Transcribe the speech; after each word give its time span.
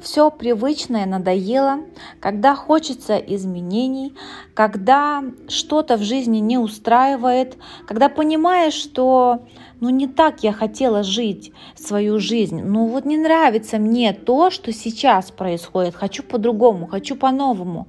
все 0.00 0.30
привычное 0.30 1.06
надоело, 1.06 1.80
когда 2.20 2.54
хочется 2.54 3.16
изменений, 3.16 4.14
когда 4.54 5.22
что-то 5.48 5.96
в 5.96 6.02
жизни 6.02 6.38
не 6.38 6.58
устраивает, 6.58 7.56
когда 7.86 8.08
понимаешь, 8.08 8.74
что 8.74 9.46
ну 9.80 9.88
не 9.90 10.06
так 10.06 10.42
я 10.42 10.52
хотела 10.52 11.02
жить 11.02 11.52
свою 11.74 12.18
жизнь, 12.18 12.62
ну 12.62 12.86
вот 12.86 13.04
не 13.04 13.16
нравится 13.16 13.78
мне 13.78 14.12
то, 14.12 14.50
что 14.50 14.72
сейчас 14.72 15.30
происходит, 15.30 15.94
хочу 15.94 16.22
по-другому, 16.22 16.86
хочу 16.86 17.16
по-новому. 17.16 17.88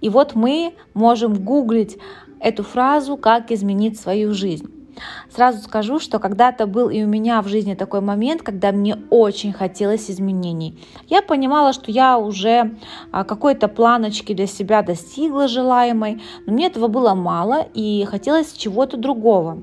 И 0.00 0.08
вот 0.08 0.34
мы 0.34 0.74
можем 0.92 1.34
гуглить 1.44 1.98
эту 2.40 2.62
фразу 2.62 3.16
«как 3.16 3.50
изменить 3.50 3.98
свою 3.98 4.34
жизнь». 4.34 4.83
Сразу 5.30 5.62
скажу, 5.62 5.98
что 5.98 6.18
когда-то 6.18 6.66
был 6.66 6.88
и 6.88 7.02
у 7.02 7.06
меня 7.06 7.42
в 7.42 7.48
жизни 7.48 7.74
такой 7.74 8.00
момент, 8.00 8.42
когда 8.42 8.72
мне 8.72 8.96
очень 9.10 9.52
хотелось 9.52 10.10
изменений. 10.10 10.78
Я 11.08 11.22
понимала, 11.22 11.72
что 11.72 11.90
я 11.90 12.18
уже 12.18 12.76
а, 13.10 13.24
какой-то 13.24 13.68
планочки 13.68 14.34
для 14.34 14.46
себя 14.46 14.82
достигла 14.82 15.48
желаемой, 15.48 16.22
но 16.46 16.52
мне 16.52 16.66
этого 16.66 16.88
было 16.88 17.14
мало 17.14 17.66
и 17.74 18.04
хотелось 18.04 18.52
чего-то 18.52 18.96
другого 18.96 19.62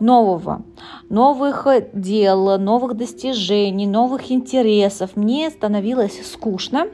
нового, 0.00 0.62
новых 1.08 1.66
дел, 1.92 2.58
новых 2.58 2.94
достижений, 2.96 3.86
новых 3.86 4.30
интересов. 4.30 5.16
Мне 5.16 5.50
становилось 5.50 6.20
скучно, 6.30 6.88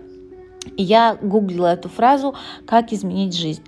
я 0.77 1.17
гуглила 1.21 1.69
эту 1.69 1.89
фразу 1.89 2.35
«Как 2.67 2.93
изменить 2.93 3.37
жизнь». 3.37 3.63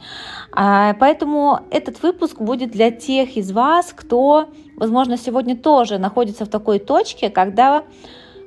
А, 0.52 0.94
поэтому 0.94 1.60
этот 1.70 2.02
выпуск 2.02 2.40
будет 2.40 2.70
для 2.70 2.90
тех 2.90 3.36
из 3.36 3.52
вас, 3.52 3.92
кто, 3.94 4.48
возможно, 4.76 5.16
сегодня 5.16 5.56
тоже 5.56 5.98
находится 5.98 6.44
в 6.44 6.48
такой 6.48 6.78
точке, 6.78 7.30
когда 7.30 7.84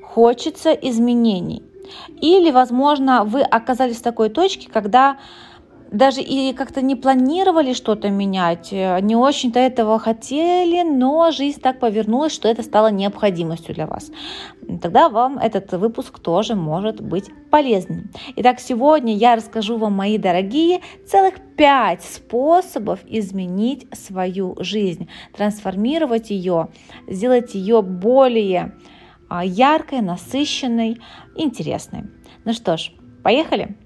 хочется 0.01 0.71
изменений. 0.71 1.63
Или, 2.21 2.51
возможно, 2.51 3.23
вы 3.23 3.41
оказались 3.41 3.97
в 3.97 4.03
такой 4.03 4.29
точке, 4.29 4.69
когда 4.71 5.17
даже 5.95 6.21
и 6.21 6.53
как-то 6.53 6.81
не 6.81 6.95
планировали 6.95 7.73
что-то 7.73 8.09
менять, 8.09 8.69
э, 8.73 8.99
не 9.01 9.15
очень-то 9.15 9.59
этого 9.59 9.97
хотели, 9.97 10.83
но 10.83 11.31
жизнь 11.31 11.61
так 11.61 11.79
повернулась, 11.79 12.33
что 12.33 12.49
это 12.49 12.63
стало 12.63 12.91
необходимостью 12.91 13.73
для 13.73 13.87
вас. 13.87 14.11
Тогда 14.81 15.07
вам 15.07 15.37
этот 15.37 15.71
выпуск 15.71 16.19
тоже 16.19 16.55
может 16.55 16.99
быть 16.99 17.31
полезным. 17.49 18.11
Итак, 18.35 18.59
сегодня 18.59 19.15
я 19.15 19.35
расскажу 19.35 19.77
вам, 19.77 19.93
мои 19.93 20.17
дорогие, 20.17 20.81
целых 21.07 21.35
пять 21.55 22.03
способов 22.03 22.99
изменить 23.05 23.87
свою 23.93 24.55
жизнь, 24.59 25.07
трансформировать 25.33 26.29
ее, 26.29 26.67
сделать 27.07 27.55
ее 27.55 27.81
более 27.81 28.75
а, 29.29 29.45
яркой, 29.45 30.01
насыщенной, 30.01 30.99
интересной. 31.35 32.03
Ну 32.43 32.51
что 32.51 32.75
ж, 32.75 32.91
поехали! 33.23 33.77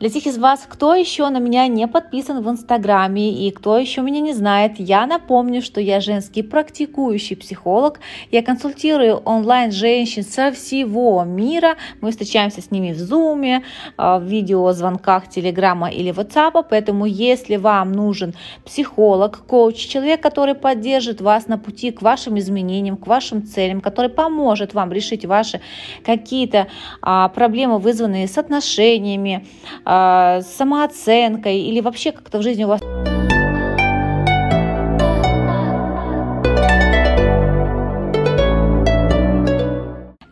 Для 0.00 0.10
тех 0.10 0.26
из 0.26 0.38
вас, 0.38 0.66
кто 0.68 0.94
еще 0.94 1.28
на 1.28 1.38
меня 1.38 1.68
не 1.68 1.86
подписан 1.86 2.42
в 2.42 2.50
Инстаграме 2.50 3.32
и 3.32 3.50
кто 3.52 3.78
еще 3.78 4.02
меня 4.02 4.20
не 4.20 4.32
знает, 4.32 4.72
я 4.78 5.06
напомню, 5.06 5.62
что 5.62 5.80
я 5.80 6.00
женский 6.00 6.42
практикующий 6.42 7.36
психолог. 7.36 8.00
Я 8.32 8.42
консультирую 8.42 9.18
онлайн 9.18 9.70
женщин 9.70 10.24
со 10.24 10.50
всего 10.50 11.22
мира. 11.24 11.76
Мы 12.00 12.10
встречаемся 12.10 12.60
с 12.60 12.72
ними 12.72 12.92
в 12.92 12.96
Zoom, 12.96 13.62
а, 13.96 14.18
в 14.18 14.24
видеозвонках 14.24 15.28
Телеграма 15.28 15.88
или 15.90 16.12
WhatsApp. 16.12 16.66
Поэтому, 16.68 17.06
если 17.06 17.56
вам 17.56 17.92
нужен 17.92 18.34
психолог, 18.64 19.44
коуч, 19.46 19.76
человек, 19.76 20.20
который 20.20 20.56
поддержит 20.56 21.20
вас 21.20 21.46
на 21.46 21.56
пути 21.56 21.92
к 21.92 22.02
вашим 22.02 22.38
изменениям, 22.38 22.96
к 22.96 23.06
вашим 23.06 23.46
целям, 23.46 23.80
который 23.80 24.10
поможет 24.10 24.74
вам 24.74 24.92
решить 24.92 25.24
ваши 25.24 25.60
какие-то 26.04 26.66
а, 27.00 27.28
проблемы, 27.28 27.78
вызванные 27.78 28.26
с 28.26 28.36
отношениями, 28.38 29.46
самооценкой 29.84 31.58
или 31.60 31.80
вообще 31.80 32.12
как-то 32.12 32.38
в 32.38 32.42
жизни 32.42 32.64
у 32.64 32.68
вас 32.68 32.80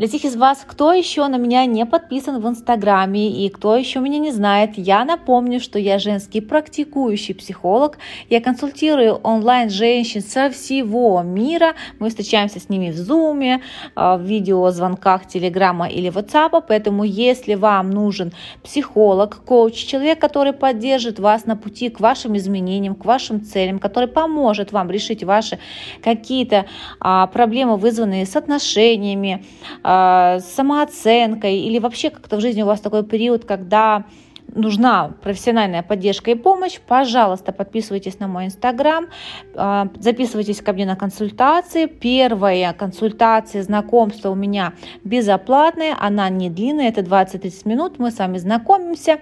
Для 0.03 0.09
тех 0.09 0.25
из 0.25 0.35
вас, 0.35 0.65
кто 0.67 0.93
еще 0.93 1.29
на 1.29 1.37
меня 1.37 1.65
не 1.65 1.87
подписан 1.87 2.41
в 2.41 2.49
Инстаграме 2.49 3.31
и 3.31 3.49
кто 3.49 3.77
еще 3.77 4.01
меня 4.01 4.19
не 4.19 4.33
знает, 4.33 4.73
я 4.77 5.05
напомню, 5.05 5.61
что 5.61 5.79
я 5.79 6.01
женский 6.01 6.41
практикующий 6.41 7.37
психолог. 7.37 7.99
Я 8.29 8.41
консультирую 8.41 9.15
онлайн 9.23 9.71
женщин 9.71 10.21
со 10.21 10.51
всего 10.51 11.23
мира. 11.23 11.75
Мы 12.01 12.09
встречаемся 12.09 12.59
с 12.59 12.69
ними 12.69 12.91
в 12.91 12.97
Zoom, 12.97 13.61
а, 13.95 14.17
в 14.17 14.23
видеозвонках 14.23 15.29
Телеграма 15.29 15.87
или 15.87 16.11
WhatsApp. 16.11 16.65
Поэтому, 16.67 17.05
если 17.05 17.55
вам 17.55 17.91
нужен 17.91 18.33
психолог, 18.65 19.45
коуч, 19.45 19.75
человек, 19.75 20.19
который 20.19 20.53
поддержит 20.53 21.21
вас 21.21 21.47
на 21.47 21.55
пути 21.55 21.91
к 21.91 22.01
вашим 22.01 22.37
изменениям, 22.37 22.97
к 22.97 23.05
вашим 23.05 23.45
целям, 23.45 23.79
который 23.79 24.09
поможет 24.09 24.73
вам 24.73 24.91
решить 24.91 25.23
ваши 25.23 25.61
какие-то 26.03 26.67
а, 26.99 27.29
проблемы, 27.29 27.77
вызванные 27.77 28.27
с 28.27 28.35
отношениями, 28.35 29.45
а, 29.95 30.41
самооценкой 30.41 31.59
или 31.59 31.79
вообще 31.79 32.09
как-то 32.09 32.39
в 32.39 32.41
жизни 32.41 32.63
у 32.63 32.67
вас 32.67 32.81
такой 32.81 33.05
период, 33.05 33.45
когда 33.45 34.07
нужна 34.55 35.13
профессиональная 35.23 35.83
поддержка 35.83 36.31
и 36.31 36.35
помощь, 36.35 36.79
пожалуйста, 36.87 37.53
подписывайтесь 37.53 38.19
на 38.19 38.29
мой 38.29 38.47
инстаграм, 38.47 39.07
а, 39.55 39.89
записывайтесь 39.99 40.61
ко 40.61 40.73
мне 40.73 40.87
на 40.87 40.97
консультации. 40.97 41.87
Первая 41.87 42.73
консультация, 42.73 43.63
знакомство 43.63 44.31
у 44.31 44.35
меня 44.35 44.75
безоплатная, 45.05 45.97
она 45.99 46.29
не 46.29 46.51
длинная, 46.51 46.89
это 46.89 47.01
20-30 47.01 47.69
минут, 47.69 47.99
мы 47.99 48.11
с 48.11 48.19
вами 48.19 48.39
знакомимся, 48.39 49.19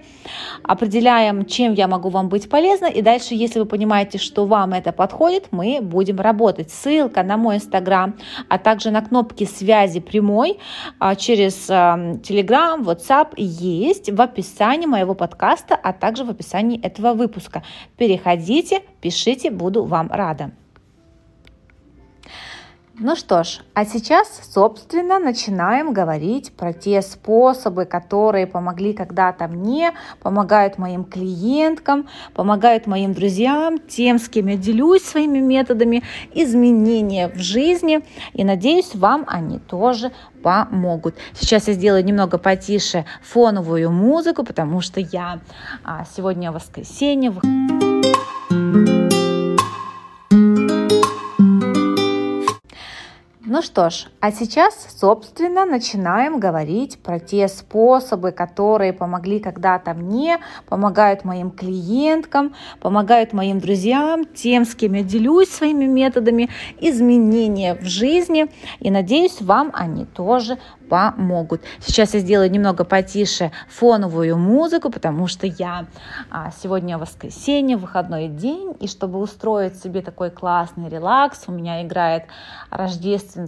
определяем, 0.63 1.45
чем 1.45 1.73
я 1.73 1.87
могу 1.87 2.09
вам 2.09 2.29
быть 2.29 2.49
полезна, 2.49 2.85
и 2.85 3.01
дальше, 3.01 3.33
если 3.33 3.59
вы 3.59 3.65
понимаете, 3.65 4.17
что 4.17 4.45
вам 4.45 4.73
это 4.73 4.91
подходит, 4.91 5.47
мы 5.51 5.79
будем 5.81 6.19
работать. 6.19 6.71
Ссылка 6.71 7.23
на 7.23 7.37
мой 7.37 7.57
инстаграм, 7.57 8.15
а 8.49 8.57
также 8.57 8.91
на 8.91 9.01
кнопки 9.01 9.45
связи 9.45 9.99
прямой 9.99 10.59
а, 10.99 11.15
через 11.15 11.69
Telegram, 11.69 12.83
WhatsApp 12.83 13.33
есть 13.37 14.09
в 14.11 14.21
описании 14.21 14.85
моего 14.85 15.15
подкаста, 15.21 15.75
а 15.75 15.93
также 15.93 16.23
в 16.23 16.31
описании 16.31 16.81
этого 16.81 17.13
выпуска. 17.13 17.61
Переходите, 17.95 18.81
пишите, 19.01 19.51
буду 19.51 19.85
вам 19.85 20.09
рада. 20.11 20.49
Ну 22.99 23.15
что 23.15 23.43
ж, 23.43 23.61
а 23.73 23.85
сейчас, 23.85 24.41
собственно, 24.53 25.17
начинаем 25.17 25.93
говорить 25.93 26.51
про 26.51 26.73
те 26.73 27.01
способы, 27.01 27.85
которые 27.85 28.47
помогли 28.47 28.93
когда-то 28.93 29.47
мне, 29.47 29.93
помогают 30.21 30.77
моим 30.77 31.05
клиенткам, 31.05 32.07
помогают 32.33 32.87
моим 32.87 33.13
друзьям, 33.13 33.79
тем, 33.79 34.19
с 34.19 34.27
кем 34.27 34.47
я 34.47 34.57
делюсь 34.57 35.03
своими 35.03 35.39
методами 35.39 36.03
изменения 36.33 37.29
в 37.29 37.37
жизни. 37.37 38.01
И 38.33 38.43
надеюсь, 38.43 38.93
вам 38.93 39.23
они 39.27 39.59
тоже 39.59 40.11
помогут. 40.43 41.15
Сейчас 41.33 41.69
я 41.69 41.73
сделаю 41.73 42.03
немного 42.03 42.37
потише 42.37 43.05
фоновую 43.23 43.89
музыку, 43.89 44.43
потому 44.43 44.81
что 44.81 44.99
я 44.99 45.39
а, 45.83 46.05
сегодня 46.13 46.51
воскресенье. 46.51 47.31
Ну 53.53 53.61
что 53.61 53.89
ж, 53.89 54.07
а 54.21 54.31
сейчас, 54.31 54.95
собственно, 54.97 55.65
начинаем 55.65 56.39
говорить 56.39 56.97
про 56.99 57.19
те 57.19 57.49
способы, 57.49 58.31
которые 58.31 58.93
помогли 58.93 59.41
когда-то 59.41 59.93
мне, 59.93 60.39
помогают 60.69 61.25
моим 61.25 61.51
клиенткам, 61.51 62.55
помогают 62.79 63.33
моим 63.33 63.59
друзьям, 63.59 64.23
тем, 64.23 64.63
с 64.63 64.73
кем 64.73 64.93
я 64.93 65.03
делюсь 65.03 65.49
своими 65.49 65.83
методами 65.83 66.49
изменения 66.79 67.75
в 67.75 67.83
жизни. 67.83 68.47
И 68.79 68.89
надеюсь, 68.89 69.41
вам 69.41 69.71
они 69.73 70.05
тоже 70.05 70.57
помогут. 70.89 71.61
Сейчас 71.79 72.13
я 72.13 72.21
сделаю 72.21 72.49
немного 72.51 72.85
потише 72.85 73.51
фоновую 73.69 74.37
музыку, 74.37 74.89
потому 74.89 75.27
что 75.27 75.47
я 75.47 75.87
а, 76.29 76.51
сегодня 76.51 76.97
воскресенье, 76.97 77.75
выходной 77.75 78.27
день, 78.29 78.75
и 78.79 78.87
чтобы 78.87 79.19
устроить 79.19 79.81
себе 79.81 80.01
такой 80.01 80.31
классный 80.31 80.89
релакс, 80.89 81.43
у 81.47 81.51
меня 81.51 81.81
играет 81.81 82.23
рождественский 82.69 83.40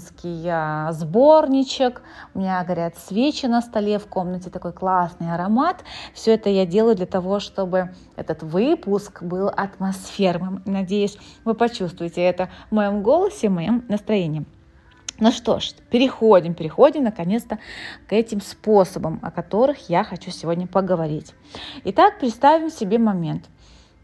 а, 0.48 0.92
сборничек, 0.92 2.02
у 2.34 2.40
меня 2.40 2.64
горят 2.64 2.98
свечи 2.98 3.46
на 3.46 3.62
столе 3.62 4.00
в 4.00 4.08
комнате, 4.08 4.50
такой 4.50 4.74
классный 4.74 5.34
аромат. 5.34 5.84
Все 6.14 6.34
это 6.34 6.50
я 6.50 6.66
делаю 6.66 6.96
для 6.96 7.06
того, 7.06 7.40
чтобы 7.40 7.94
этот 8.16 8.44
выпуск 8.44 9.24
был 9.24 9.48
атмосферным. 9.48 10.62
Надеюсь, 10.66 11.18
вы 11.46 11.54
почувствуете 11.54 12.22
это 12.22 12.50
в 12.70 12.76
моем 12.76 13.04
голосе, 13.04 13.50
в 13.50 13.54
моем 13.54 13.86
настроении. 13.90 14.46
Ну 15.20 15.32
что 15.32 15.60
ж, 15.60 15.74
переходим, 15.92 16.56
переходим 16.56 17.04
наконец-то 17.04 17.60
к 18.08 18.14
этим 18.14 18.42
способам, 18.42 19.20
о 19.22 19.32
которых 19.32 19.90
я 19.90 20.04
хочу 20.04 20.32
сегодня 20.32 20.68
поговорить. 20.68 21.34
Итак, 21.84 22.20
представим 22.20 22.70
себе 22.72 22.98
момент. 22.98 23.46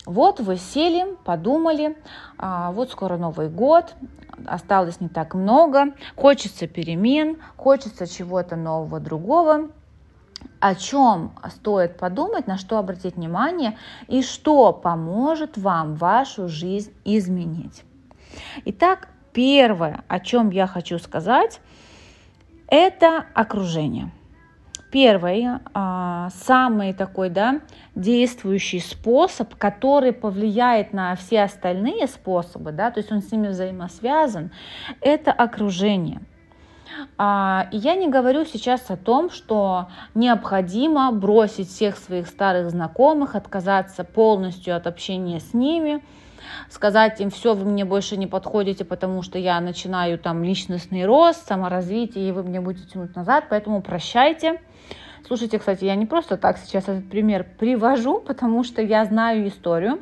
Вот 0.10 0.40
вы 0.40 0.58
сели, 0.58 1.06
подумали, 1.24 1.96
а, 2.40 2.72
вот 2.72 2.90
скоро 2.90 3.18
Новый 3.18 3.48
год, 3.48 3.94
осталось 4.48 5.00
не 5.00 5.08
так 5.08 5.36
много, 5.36 5.94
хочется 6.16 6.66
перемен, 6.66 7.38
хочется 7.58 8.08
чего-то 8.08 8.56
нового, 8.56 9.00
другого. 9.00 9.70
О 10.60 10.74
чем 10.74 11.34
стоит 11.52 12.00
подумать, 12.00 12.48
на 12.48 12.58
что 12.58 12.80
обратить 12.80 13.18
внимание 13.18 13.78
и 14.08 14.24
что 14.24 14.74
поможет 14.74 15.60
вам 15.60 15.94
вашу 15.94 16.48
жизнь 16.48 16.92
изменить. 17.06 17.84
Итак, 18.66 19.10
первое, 19.32 20.04
о 20.08 20.20
чем 20.20 20.50
я 20.50 20.66
хочу 20.66 20.98
сказать, 20.98 21.62
это 22.68 23.26
окружение– 23.36 24.10
Первый, 24.92 25.46
а, 25.74 26.30
самый 26.32 26.94
такой, 26.94 27.30
да, 27.30 27.62
действующий 27.96 28.80
способ, 28.80 29.56
который 29.56 30.14
повлияет 30.14 30.94
на 30.94 31.16
все 31.16 31.44
остальные 31.44 32.08
способы, 32.08 32.72
да, 32.72 32.92
то 32.92 33.00
есть 33.00 33.12
он 33.12 33.22
с 33.22 33.32
ними 33.32 33.50
взаимосвязан, 33.50 34.52
это 35.02 35.32
окружение. 35.32 36.22
А, 37.18 37.68
и 37.72 37.78
я 37.78 37.96
не 37.96 38.08
говорю 38.08 38.46
сейчас 38.46 38.90
о 38.90 38.98
том, 38.98 39.30
что 39.30 39.88
необходимо 40.16 41.12
бросить 41.12 41.70
всех 41.70 41.98
своих 41.98 42.28
старых 42.28 42.72
знакомых, 42.72 43.36
отказаться 43.36 44.04
полностью 44.04 44.76
от 44.76 44.88
общения 44.88 45.40
с 45.40 45.54
ними, 45.54 46.04
сказать 46.70 47.20
им, 47.22 47.30
все, 47.30 47.54
вы 47.54 47.66
мне 47.66 47.86
больше 47.86 48.18
не 48.18 48.28
подходите, 48.28 48.86
потому 48.86 49.22
что 49.22 49.38
я 49.38 49.60
начинаю 49.60 50.18
там 50.18 50.44
личностный 50.44 51.06
рост, 51.06 51.48
саморазвитие, 51.48 52.30
и 52.30 52.32
вы 52.32 52.44
мне 52.44 52.62
будете 52.62 52.88
тянуть 52.88 53.16
назад, 53.16 53.46
поэтому 53.50 53.82
прощайте. 53.82 54.62
Слушайте, 55.28 55.60
кстати, 55.60 55.86
я 55.86 55.96
не 55.96 56.06
просто 56.06 56.38
так 56.38 56.58
сейчас 56.58 56.84
этот 56.88 57.10
пример 57.10 57.46
привожу, 57.58 58.20
потому 58.28 58.64
что 58.64 58.82
я 58.82 59.06
знаю 59.06 59.48
историю, 59.48 60.00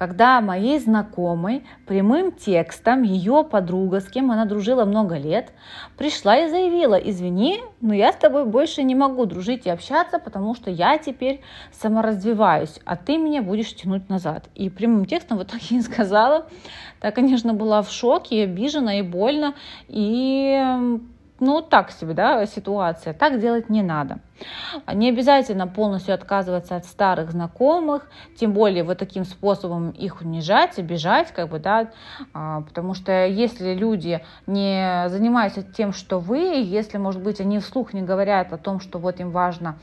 когда 0.00 0.40
моей 0.40 0.78
знакомой 0.78 1.62
прямым 1.84 2.32
текстом 2.32 3.02
ее 3.02 3.44
подруга, 3.44 4.00
с 4.00 4.08
кем 4.08 4.30
она 4.30 4.46
дружила 4.46 4.86
много 4.86 5.18
лет, 5.18 5.52
пришла 5.98 6.38
и 6.38 6.48
заявила, 6.48 6.94
извини, 6.94 7.60
но 7.82 7.92
я 7.92 8.10
с 8.10 8.16
тобой 8.16 8.46
больше 8.46 8.82
не 8.82 8.94
могу 8.94 9.26
дружить 9.26 9.66
и 9.66 9.68
общаться, 9.70 10.18
потому 10.18 10.54
что 10.54 10.70
я 10.70 10.96
теперь 10.96 11.42
саморазвиваюсь, 11.70 12.80
а 12.86 12.96
ты 12.96 13.18
меня 13.18 13.42
будешь 13.42 13.74
тянуть 13.74 14.08
назад. 14.08 14.48
И 14.54 14.70
прямым 14.70 15.04
текстом 15.04 15.36
вот 15.36 15.48
так 15.48 15.60
и 15.70 15.78
сказала. 15.82 16.46
Так, 17.00 17.14
конечно, 17.14 17.52
была 17.52 17.82
в 17.82 17.90
шоке, 17.90 18.44
обижена, 18.44 19.00
и 19.00 19.02
больно, 19.02 19.54
и 19.86 20.98
ну, 21.40 21.62
так 21.62 21.90
себе, 21.90 22.14
да, 22.14 22.44
ситуация. 22.46 23.14
Так 23.14 23.40
делать 23.40 23.70
не 23.70 23.82
надо. 23.82 24.18
Не 24.92 25.08
обязательно 25.08 25.66
полностью 25.66 26.14
отказываться 26.14 26.76
от 26.76 26.84
старых 26.84 27.32
знакомых, 27.32 28.08
тем 28.36 28.52
более 28.52 28.84
вот 28.84 28.98
таким 28.98 29.24
способом 29.24 29.90
их 29.90 30.20
унижать, 30.20 30.78
обижать, 30.78 31.32
как 31.32 31.48
бы, 31.48 31.58
да, 31.58 31.90
а, 32.32 32.62
потому 32.62 32.94
что 32.94 33.26
если 33.26 33.74
люди 33.74 34.22
не 34.46 35.08
занимаются 35.08 35.62
тем, 35.62 35.92
что 35.92 36.18
вы, 36.18 36.38
если, 36.38 36.98
может 36.98 37.22
быть, 37.22 37.40
они 37.40 37.58
вслух 37.58 37.92
не 37.92 38.02
говорят 38.02 38.52
о 38.52 38.58
том, 38.58 38.80
что 38.80 38.98
вот 38.98 39.20
им 39.20 39.30
важно 39.30 39.78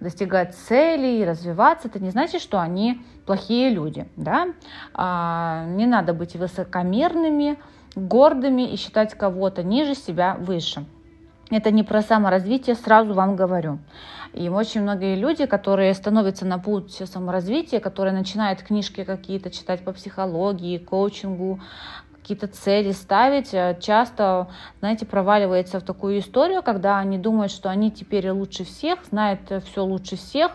достигать 0.00 0.54
целей, 0.54 1.24
развиваться, 1.24 1.88
это 1.88 2.00
не 2.00 2.10
значит, 2.10 2.42
что 2.42 2.60
они 2.60 3.02
плохие 3.24 3.70
люди, 3.70 4.08
да, 4.16 4.48
а, 4.94 5.64
не 5.68 5.86
надо 5.86 6.12
быть 6.14 6.36
высокомерными, 6.36 7.58
гордыми 7.94 8.62
и 8.62 8.76
считать 8.76 9.14
кого-то 9.14 9.62
ниже 9.62 9.94
себя 9.94 10.36
выше. 10.38 10.84
Это 11.50 11.70
не 11.70 11.84
про 11.84 12.02
саморазвитие, 12.02 12.74
сразу 12.74 13.14
вам 13.14 13.36
говорю. 13.36 13.78
И 14.32 14.48
очень 14.48 14.82
многие 14.82 15.14
люди, 15.14 15.46
которые 15.46 15.94
становятся 15.94 16.44
на 16.44 16.58
путь 16.58 16.92
саморазвития, 16.92 17.80
которые 17.80 18.12
начинают 18.12 18.62
книжки 18.62 19.04
какие-то 19.04 19.50
читать 19.50 19.84
по 19.84 19.92
психологии, 19.92 20.78
коучингу, 20.78 21.60
какие-то 22.20 22.48
цели 22.48 22.90
ставить, 22.90 23.54
э, 23.54 23.78
часто, 23.80 24.48
знаете, 24.80 25.06
проваливается 25.06 25.78
в 25.78 25.84
такую 25.84 26.18
историю, 26.18 26.64
когда 26.64 26.98
они 26.98 27.18
думают, 27.18 27.52
что 27.52 27.70
они 27.70 27.92
теперь 27.92 28.28
лучше 28.30 28.64
всех, 28.64 29.04
знают 29.04 29.40
все 29.64 29.84
лучше 29.84 30.16
всех, 30.16 30.50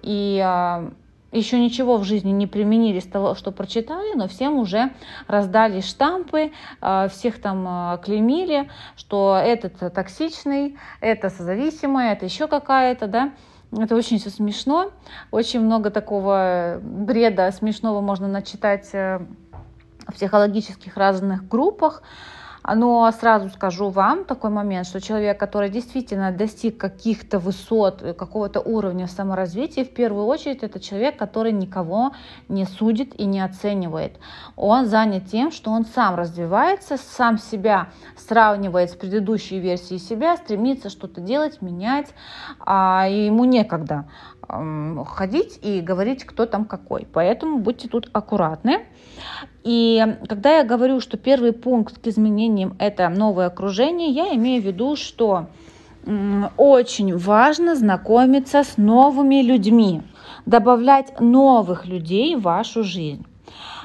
и 0.00 0.40
э, 0.40 0.90
еще 1.32 1.58
ничего 1.58 1.96
в 1.96 2.04
жизни 2.04 2.30
не 2.30 2.46
применили 2.46 3.00
с 3.00 3.06
того, 3.06 3.34
что 3.34 3.50
прочитали, 3.50 4.14
но 4.14 4.28
всем 4.28 4.58
уже 4.58 4.92
раздали 5.26 5.80
штампы, 5.80 6.52
а, 6.80 7.08
всех 7.08 7.40
там 7.40 7.64
а, 7.66 7.96
клеймили, 7.98 8.70
что 8.96 9.40
этот 9.42 9.78
токсичный, 9.94 10.76
это 11.00 11.30
созависимое, 11.30 12.12
это 12.12 12.26
еще 12.26 12.46
какая-то, 12.46 13.06
да. 13.06 13.32
Это 13.76 13.96
очень 13.96 14.18
все 14.18 14.28
смешно, 14.28 14.90
очень 15.30 15.60
много 15.60 15.90
такого 15.90 16.78
бреда 16.82 17.50
смешного 17.52 18.02
можно 18.02 18.28
начитать 18.28 18.90
э, 18.92 19.18
в 20.06 20.12
психологических 20.12 20.94
разных 20.98 21.48
группах. 21.48 22.02
Но 22.64 23.10
сразу 23.12 23.48
скажу 23.48 23.88
вам 23.88 24.24
такой 24.24 24.50
момент, 24.50 24.86
что 24.86 25.00
человек, 25.00 25.38
который 25.38 25.68
действительно 25.68 26.30
достиг 26.30 26.78
каких-то 26.78 27.38
высот, 27.38 28.02
э, 28.02 28.14
какого-то 28.14 28.60
уровня 28.60 29.08
саморазвития, 29.08 29.84
в 29.84 29.90
первую 29.90 30.26
очередь 30.26 30.62
это 30.62 30.78
человек, 30.78 31.16
который 31.16 31.52
никого 31.52 32.12
не 32.48 32.64
судит 32.64 33.18
и 33.18 33.24
не 33.24 33.40
оценивает. 33.40 34.18
Он 34.56 34.86
занят 34.86 35.26
тем, 35.26 35.50
что 35.50 35.70
он 35.70 35.84
сам 35.84 36.14
развивается, 36.14 36.96
сам 36.96 37.38
себя 37.38 37.88
сравнивает 38.16 38.90
с 38.90 38.94
предыдущей 38.94 39.58
версией 39.58 39.98
себя, 39.98 40.36
стремится 40.36 40.88
что-то 40.88 41.20
делать, 41.20 41.62
менять, 41.62 42.14
а 42.60 43.08
ему 43.08 43.44
некогда 43.44 44.06
ходить 44.48 45.58
и 45.62 45.80
говорить, 45.80 46.24
кто 46.24 46.46
там 46.46 46.64
какой. 46.64 47.06
Поэтому 47.12 47.58
будьте 47.58 47.88
тут 47.88 48.10
аккуратны. 48.12 48.86
И 49.64 50.16
когда 50.28 50.58
я 50.58 50.64
говорю, 50.64 51.00
что 51.00 51.16
первый 51.16 51.52
пункт 51.52 51.98
к 51.98 52.06
изменениям– 52.06 52.76
это 52.78 53.08
новое 53.08 53.46
окружение, 53.46 54.10
я 54.10 54.34
имею 54.34 54.62
в 54.62 54.66
виду, 54.66 54.96
что 54.96 55.46
очень 56.56 57.16
важно 57.16 57.76
знакомиться 57.76 58.64
с 58.64 58.76
новыми 58.76 59.42
людьми, 59.42 60.02
добавлять 60.46 61.20
новых 61.20 61.86
людей 61.86 62.34
в 62.34 62.42
вашу 62.42 62.82
жизнь. 62.82 63.24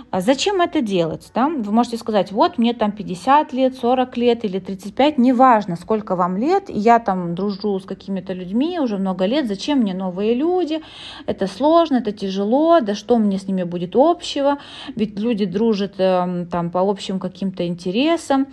А 0.09 0.21
зачем 0.21 0.61
это 0.61 0.81
делать? 0.81 1.29
Да? 1.35 1.47
Вы 1.47 1.71
можете 1.71 1.97
сказать, 1.97 2.31
вот 2.31 2.57
мне 2.57 2.73
там 2.73 2.93
50 2.93 3.51
лет, 3.51 3.75
40 3.75 4.17
лет 4.17 4.45
или 4.45 4.59
35, 4.59 5.17
неважно, 5.17 5.75
сколько 5.75 6.15
вам 6.15 6.37
лет, 6.37 6.65
я 6.69 6.99
там 6.99 7.35
дружу 7.35 7.77
с 7.79 7.85
какими-то 7.85 8.31
людьми 8.31 8.79
уже 8.79 8.97
много 8.97 9.25
лет, 9.25 9.47
зачем 9.47 9.79
мне 9.79 9.93
новые 9.93 10.33
люди? 10.33 10.81
Это 11.25 11.47
сложно, 11.47 11.97
это 11.97 12.13
тяжело, 12.13 12.79
да 12.79 12.95
что 12.95 13.17
мне 13.17 13.37
с 13.37 13.47
ними 13.47 13.63
будет 13.63 13.95
общего? 13.95 14.59
Ведь 14.95 15.19
люди 15.19 15.45
дружат 15.45 15.95
э, 15.97 16.45
там 16.49 16.71
по 16.71 16.79
общим 16.79 17.19
каким-то 17.19 17.67
интересам 17.67 18.47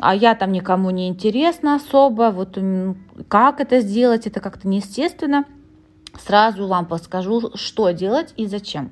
а 0.00 0.14
я 0.14 0.34
там 0.34 0.52
никому 0.52 0.90
не 0.90 1.08
интересна 1.08 1.74
особо, 1.74 2.30
вот 2.30 2.58
как 3.28 3.60
это 3.60 3.80
сделать, 3.80 4.26
это 4.26 4.40
как-то 4.40 4.66
неестественно. 4.66 5.44
Сразу 6.18 6.66
вам 6.66 6.86
подскажу, 6.86 7.50
что 7.54 7.90
делать 7.90 8.32
и 8.36 8.46
зачем. 8.46 8.90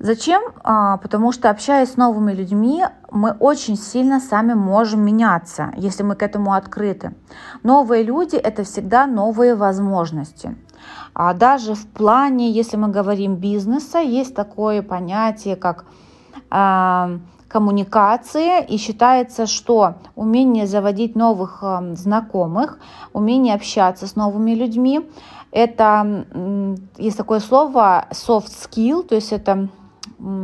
Зачем? 0.00 0.42
А, 0.62 0.96
потому 0.98 1.32
что 1.32 1.50
общаясь 1.50 1.92
с 1.92 1.96
новыми 1.96 2.32
людьми, 2.32 2.84
мы 3.10 3.30
очень 3.32 3.76
сильно 3.76 4.20
сами 4.20 4.54
можем 4.54 5.00
меняться, 5.00 5.72
если 5.76 6.02
мы 6.02 6.16
к 6.16 6.22
этому 6.22 6.52
открыты. 6.52 7.14
Новые 7.62 8.02
люди– 8.02 8.36
это 8.44 8.64
всегда 8.64 9.06
новые 9.06 9.54
возможности. 9.54 10.56
А 11.14 11.32
даже 11.32 11.74
в 11.74 11.86
плане, 11.86 12.50
если 12.50 12.76
мы 12.76 12.88
говорим 12.88 13.36
бизнеса, 13.36 13.98
есть 14.00 14.34
такое 14.34 14.82
понятие, 14.82 15.56
как 15.56 15.84
э, 16.50 17.18
коммуникация, 17.48 18.60
и 18.60 18.76
считается, 18.78 19.46
что 19.46 19.94
умение 20.16 20.66
заводить 20.66 21.14
новых 21.14 21.60
э, 21.62 21.94
знакомых, 21.94 22.78
умение 23.12 23.54
общаться 23.54 24.08
с 24.08 24.16
новыми 24.16 24.54
людьми, 24.56 25.08
это 25.52 26.26
есть 26.96 27.16
такое 27.16 27.38
слово 27.38 28.06
soft 28.10 28.48
skill, 28.48 29.04
то 29.04 29.14
есть 29.14 29.32
это 29.32 29.68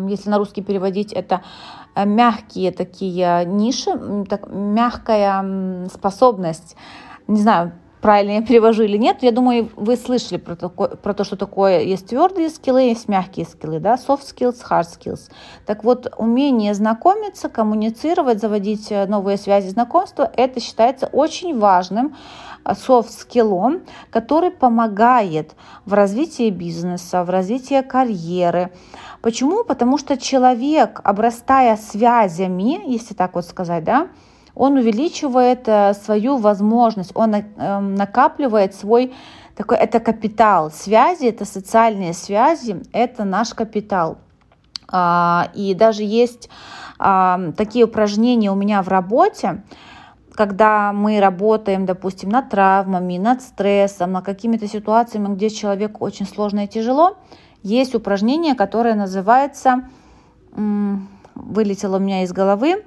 если 0.08 0.30
на 0.30 0.38
русский 0.38 0.62
переводить, 0.62 1.12
это 1.12 1.42
э, 1.94 2.04
мягкие 2.04 2.72
такие 2.72 3.44
ниши, 3.44 4.24
так, 4.28 4.48
мягкая 4.48 5.88
способность, 5.88 6.76
не 7.26 7.40
знаю, 7.40 7.72
правильно 8.00 8.32
я 8.32 8.42
перевожу 8.46 8.82
или 8.82 8.96
нет, 8.96 9.18
я 9.22 9.32
думаю, 9.32 9.70
вы 9.76 9.96
слышали 9.96 10.38
про, 10.38 10.56
такое, 10.56 10.88
про 10.88 11.14
то, 11.14 11.24
что 11.24 11.36
такое 11.36 11.80
есть 11.80 12.08
твердые 12.08 12.50
скиллы, 12.50 12.82
есть 12.82 13.08
мягкие 13.08 13.46
скиллы, 13.46 13.78
да, 13.78 13.94
soft 13.94 14.22
skills, 14.22 14.56
hard 14.68 14.86
skills. 14.86 15.30
Так 15.66 15.84
вот, 15.84 16.12
умение 16.16 16.74
знакомиться, 16.74 17.48
коммуницировать, 17.48 18.40
заводить 18.40 18.90
э, 18.90 19.06
новые 19.06 19.36
связи, 19.36 19.68
знакомства, 19.68 20.30
это 20.36 20.60
считается 20.60 21.06
очень 21.06 21.58
важным 21.58 22.16
софт-скиллом, 22.64 23.80
который 24.10 24.50
помогает 24.50 25.54
в 25.84 25.94
развитии 25.94 26.50
бизнеса, 26.50 27.24
в 27.24 27.30
развитии 27.30 27.82
карьеры, 27.82 28.70
Почему? 29.22 29.64
Потому 29.64 29.98
что 29.98 30.16
человек, 30.16 31.00
обрастая 31.04 31.76
связями, 31.76 32.80
если 32.90 33.14
так 33.14 33.34
вот 33.34 33.44
сказать, 33.44 33.84
да, 33.84 34.08
он 34.54 34.76
увеличивает 34.76 35.68
э, 35.68 35.92
свою 35.94 36.38
возможность, 36.38 37.12
он 37.14 37.34
э, 37.34 37.78
накапливает 37.80 38.74
свой 38.74 39.12
такой, 39.56 39.76
это 39.76 40.00
капитал. 40.00 40.70
Связи, 40.70 41.26
это 41.26 41.44
социальные 41.44 42.14
связи, 42.14 42.82
это 42.92 43.24
наш 43.24 43.52
капитал. 43.52 44.18
А, 44.88 45.50
и 45.54 45.74
даже 45.74 46.02
есть 46.02 46.48
такие 47.56 47.86
упражнения 47.86 48.52
у 48.52 48.54
меня 48.54 48.82
в 48.82 48.88
работе, 48.88 49.62
когда 50.32 50.92
мы 50.92 51.20
работаем, 51.20 51.86
допустим, 51.86 52.30
над 52.30 52.50
травмами, 52.50 53.18
над 53.18 53.42
стрессом, 53.42 54.12
над 54.12 54.24
какими-то 54.24 54.66
ситуациями, 54.66 55.34
где 55.34 55.50
человеку 55.50 56.04
очень 56.04 56.26
сложно 56.26 56.64
и 56.64 56.68
тяжело, 56.68 57.16
есть 57.62 57.94
упражнение, 57.94 58.54
которое 58.54 58.94
называется, 58.94 59.88
вылетело 61.34 61.96
у 61.96 62.00
меня 62.00 62.22
из 62.22 62.32
головы, 62.32 62.84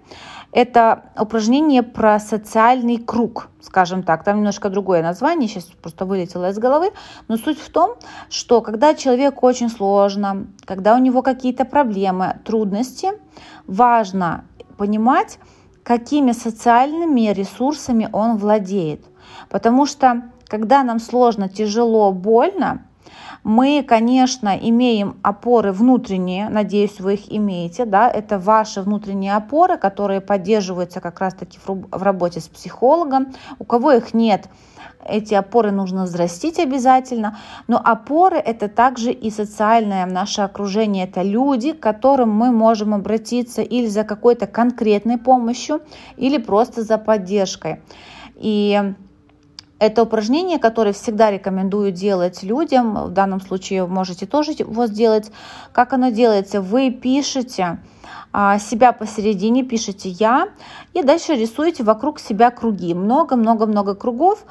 это 0.54 1.06
упражнение 1.20 1.82
про 1.82 2.20
социальный 2.20 2.98
круг, 2.98 3.50
скажем 3.60 4.04
так. 4.04 4.24
Там 4.24 4.38
немножко 4.38 4.70
другое 4.70 5.02
название, 5.02 5.50
сейчас 5.50 5.66
просто 5.66 6.06
вылетело 6.06 6.50
из 6.52 6.60
головы. 6.60 6.92
Но 7.28 7.38
суть 7.38 7.60
в 7.60 7.72
том, 7.72 7.96
что 8.30 8.62
когда 8.62 8.94
человеку 8.94 9.48
очень 9.48 9.70
сложно, 9.70 10.46
когда 10.66 10.94
у 10.96 11.00
него 11.00 11.24
какие-то 11.24 11.66
проблемы, 11.66 12.40
трудности, 12.46 13.14
важно 13.66 14.46
понимать, 14.78 15.40
какими 15.84 16.32
социальными 16.32 17.32
ресурсами 17.32 18.10
он 18.12 18.38
владеет. 18.38 19.06
Потому 19.50 19.86
что 19.86 20.24
когда 20.48 20.84
нам 20.84 21.00
сложно, 21.00 21.50
тяжело, 21.50 22.12
больно, 22.12 22.86
мы, 23.44 23.84
конечно, 23.88 24.58
имеем 24.58 25.18
опоры 25.22 25.72
внутренние, 25.72 26.50
надеюсь, 26.50 27.00
вы 27.00 27.16
их 27.16 27.32
имеете, 27.32 27.86
да, 27.86 28.10
это 28.10 28.40
ваши 28.40 28.82
внутренние 28.82 29.36
опоры, 29.36 29.78
которые 29.78 30.22
поддерживаются 30.22 31.02
как 31.02 31.20
раз-таки 31.20 31.60
в 31.66 32.04
работе 32.04 32.40
с 32.40 32.48
психологом. 32.48 33.34
У 33.60 33.66
кого 33.66 33.92
их 33.92 34.14
нет, 34.14 34.48
эти 35.06 35.34
опоры 35.34 35.72
нужно 35.72 36.04
взрастить 36.04 36.60
обязательно, 36.60 37.38
но 37.68 37.82
опоры 37.84 38.38
это 38.38 38.70
также 38.70 39.12
и 39.12 39.30
социальное 39.30 40.06
наше 40.06 40.42
окружение, 40.42 41.06
это 41.06 41.22
люди, 41.22 41.74
к 41.74 41.80
которым 41.80 42.30
мы 42.32 42.52
можем 42.52 42.94
обратиться 42.94 43.62
или 43.62 43.88
за 43.88 44.04
какой-то 44.06 44.48
конкретной 44.48 45.18
помощью, 45.18 45.82
или 46.16 46.38
просто 46.38 46.84
за 46.84 46.98
поддержкой. 46.98 47.82
И 48.36 48.94
это 49.84 50.04
упражнение, 50.04 50.60
которое 50.60 50.94
всегда 50.94 51.30
рекомендую 51.30 51.92
делать 51.92 52.42
людям. 52.42 52.94
В 53.08 53.10
данном 53.10 53.42
случае 53.42 53.86
можете 53.86 54.26
тоже 54.26 54.52
его 54.52 54.88
сделать. 54.88 55.30
Как 55.74 55.92
оно 55.92 56.10
делается? 56.10 56.62
Вы 56.62 56.90
пишете 56.90 57.80
а, 58.32 58.60
себя 58.60 58.94
посередине, 58.94 59.64
пишете 59.64 60.08
«я», 60.08 60.48
и 60.94 61.04
дальше 61.04 61.34
рисуете 61.36 61.84
вокруг 61.84 62.20
себя 62.20 62.50
круги. 62.50 62.94
Много-много-много 62.94 63.94
кругов. 63.94 64.46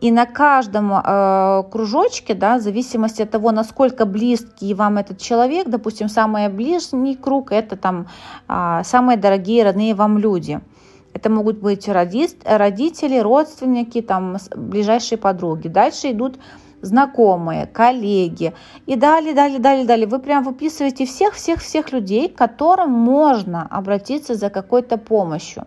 И 0.00 0.12
на 0.12 0.26
каждом 0.26 0.92
э, 0.92 1.62
кружочке, 1.72 2.34
да, 2.34 2.58
в 2.58 2.60
зависимости 2.60 3.22
от 3.22 3.30
того, 3.30 3.50
насколько 3.50 4.04
близкий 4.04 4.74
вам 4.74 4.98
этот 4.98 5.18
человек, 5.18 5.68
допустим, 5.68 6.08
самый 6.08 6.48
ближний 6.48 7.16
круг– 7.16 7.50
это 7.50 7.76
там 7.76 8.06
э, 8.48 8.82
самые 8.84 9.16
дорогие, 9.16 9.64
родные 9.64 9.94
вам 9.94 10.18
люди– 10.18 10.60
это 11.16 11.30
могут 11.30 11.58
быть 11.60 11.88
родители, 11.88 13.18
родственники, 13.18 14.02
там, 14.02 14.36
ближайшие 14.54 15.16
подруги. 15.16 15.68
Дальше 15.68 16.10
идут 16.10 16.38
знакомые, 16.82 17.66
коллеги. 17.66 18.52
И 18.84 18.96
далее, 18.96 19.32
далее, 19.32 19.58
далее, 19.58 19.86
далее. 19.86 20.06
Вы 20.06 20.18
прям 20.18 20.44
выписываете 20.44 21.06
всех-всех-всех 21.06 21.90
людей, 21.92 22.28
к 22.28 22.36
которым 22.36 22.90
можно 22.90 23.66
обратиться 23.70 24.34
за 24.34 24.50
какой-то 24.50 24.98
помощью. 24.98 25.66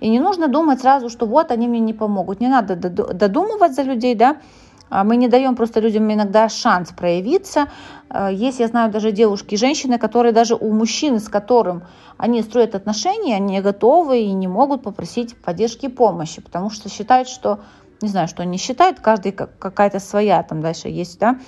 И 0.00 0.10
не 0.10 0.20
нужно 0.20 0.48
думать 0.48 0.80
сразу, 0.80 1.08
что 1.08 1.24
вот 1.24 1.50
они 1.50 1.68
мне 1.68 1.80
не 1.80 1.94
помогут. 1.94 2.40
Не 2.40 2.48
надо 2.48 2.76
додумывать 2.76 3.74
за 3.74 3.82
людей, 3.82 4.14
да, 4.14 4.36
мы 5.04 5.16
не 5.16 5.28
даем 5.28 5.56
просто 5.56 5.80
людям 5.80 6.12
иногда 6.12 6.48
шанс 6.48 6.90
проявиться. 6.90 7.68
А, 8.10 8.30
есть, 8.30 8.60
я 8.60 8.68
знаю, 8.68 8.90
даже 8.90 9.10
девушки, 9.10 9.54
женщины, 9.54 9.98
которые 9.98 10.32
даже 10.32 10.54
у 10.54 10.70
мужчины, 10.72 11.18
с 11.18 11.28
которым 11.28 11.84
они 12.18 12.42
строят 12.42 12.74
отношения, 12.74 13.36
они 13.36 13.60
готовы 13.60 14.20
и 14.20 14.32
не 14.32 14.48
могут 14.48 14.82
попросить 14.82 15.34
поддержки 15.36 15.86
и 15.86 15.88
помощи, 15.88 16.42
потому 16.42 16.68
что 16.68 16.88
считают, 16.88 17.28
что 17.28 17.60
не 18.02 18.08
знаю, 18.08 18.28
что 18.28 18.42
они 18.42 18.58
считают, 18.58 19.00
каждый 19.00 19.32
какая-то 19.32 20.00
своя 20.00 20.42
там 20.42 20.60
дальше 20.60 20.88
есть, 20.88 21.18
да, 21.18 21.38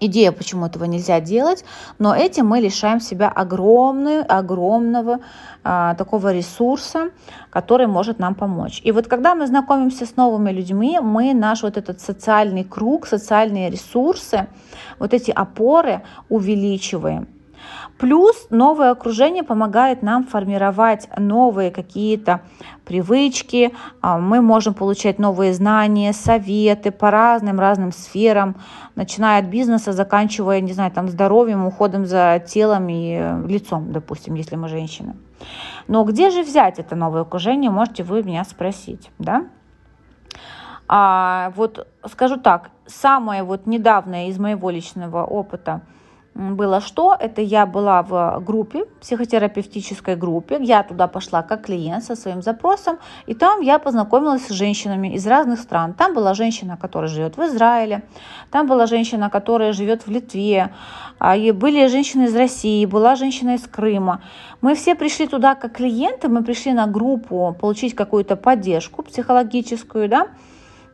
идея, 0.00 0.32
почему 0.32 0.66
этого 0.66 0.84
нельзя 0.84 1.20
делать, 1.20 1.64
но 1.98 2.14
этим 2.14 2.46
мы 2.46 2.60
лишаем 2.60 3.00
себя 3.00 3.28
огромного, 3.28 4.22
огромного 4.22 5.20
а, 5.62 5.94
такого 5.94 6.32
ресурса, 6.32 7.10
который 7.50 7.86
может 7.86 8.18
нам 8.18 8.34
помочь. 8.34 8.80
И 8.84 8.92
вот 8.92 9.08
когда 9.08 9.34
мы 9.34 9.46
знакомимся 9.46 10.06
с 10.06 10.16
новыми 10.16 10.50
людьми, 10.50 10.98
мы 11.00 11.34
наш 11.34 11.62
вот 11.62 11.76
этот 11.76 12.00
социальный 12.00 12.64
круг, 12.64 13.06
социальные 13.06 13.70
ресурсы, 13.70 14.48
вот 14.98 15.14
эти 15.14 15.30
опоры 15.30 16.02
увеличиваем. 16.28 17.28
Плюс 17.98 18.48
новое 18.50 18.90
окружение 18.90 19.44
помогает 19.44 20.02
нам 20.02 20.24
формировать 20.24 21.08
новые 21.16 21.70
какие-то 21.70 22.40
привычки, 22.84 23.72
а, 24.00 24.18
мы 24.18 24.40
можем 24.40 24.74
получать 24.74 25.20
новые 25.20 25.54
знания, 25.54 26.12
советы 26.12 26.90
по 26.90 27.10
разным 27.10 27.60
разным 27.60 27.92
сферам, 27.92 28.56
начиная 28.96 29.40
от 29.40 29.46
бизнеса, 29.46 29.92
заканчивая, 29.92 30.60
не 30.60 30.72
знаю, 30.72 30.90
там 30.90 31.08
здоровьем, 31.08 31.64
уходом 31.64 32.04
за 32.04 32.42
телом 32.44 32.88
и 32.88 33.16
э, 33.20 33.46
лицом, 33.46 33.92
допустим, 33.92 34.34
если 34.34 34.56
мы 34.56 34.68
женщины. 34.68 35.14
Но 35.86 36.02
где 36.04 36.30
же 36.30 36.42
взять 36.42 36.80
это 36.80 36.96
новое 36.96 37.22
окружение, 37.22 37.70
можете 37.70 38.02
вы 38.02 38.24
меня 38.24 38.44
спросить, 38.44 39.10
да? 39.18 39.46
А, 40.88 41.52
вот 41.54 41.86
скажу 42.10 42.38
так, 42.38 42.70
самое 42.86 43.44
вот 43.44 43.66
недавнее 43.66 44.28
из 44.28 44.38
моего 44.38 44.68
личного 44.70 45.24
опыта– 45.24 45.82
было 46.34 46.80
что? 46.80 47.16
Это 47.18 47.40
я 47.40 47.64
была 47.64 48.02
в 48.02 48.42
группе, 48.44 48.86
психотерапевтической 49.00 50.16
группе. 50.16 50.58
Я 50.60 50.82
туда 50.82 51.06
пошла 51.06 51.42
как 51.42 51.66
клиент 51.66 52.02
со 52.02 52.16
своим 52.16 52.42
запросом. 52.42 52.98
И 53.26 53.34
там 53.34 53.60
я 53.60 53.78
познакомилась 53.78 54.46
с 54.46 54.50
женщинами 54.50 55.14
из 55.14 55.26
разных 55.28 55.60
стран. 55.60 55.94
Там 55.94 56.12
была 56.12 56.34
женщина, 56.34 56.76
которая 56.76 57.08
живет 57.08 57.36
в 57.36 57.42
Израиле. 57.42 58.02
Там 58.50 58.66
была 58.66 58.86
женщина, 58.86 59.30
которая 59.30 59.72
живет 59.72 60.06
в 60.06 60.10
Литве. 60.10 60.74
А, 61.20 61.36
и 61.36 61.52
были 61.52 61.86
женщины 61.86 62.24
из 62.24 62.34
России, 62.34 62.84
была 62.84 63.14
женщина 63.14 63.54
из 63.54 63.62
Крыма. 63.68 64.20
Мы 64.60 64.74
все 64.74 64.96
пришли 64.96 65.28
туда 65.28 65.54
как 65.54 65.74
клиенты, 65.74 66.28
мы 66.28 66.42
пришли 66.42 66.72
на 66.72 66.86
группу 66.88 67.56
получить 67.60 67.94
какую-то 67.94 68.34
поддержку 68.34 69.02
психологическую, 69.04 70.08
да, 70.08 70.28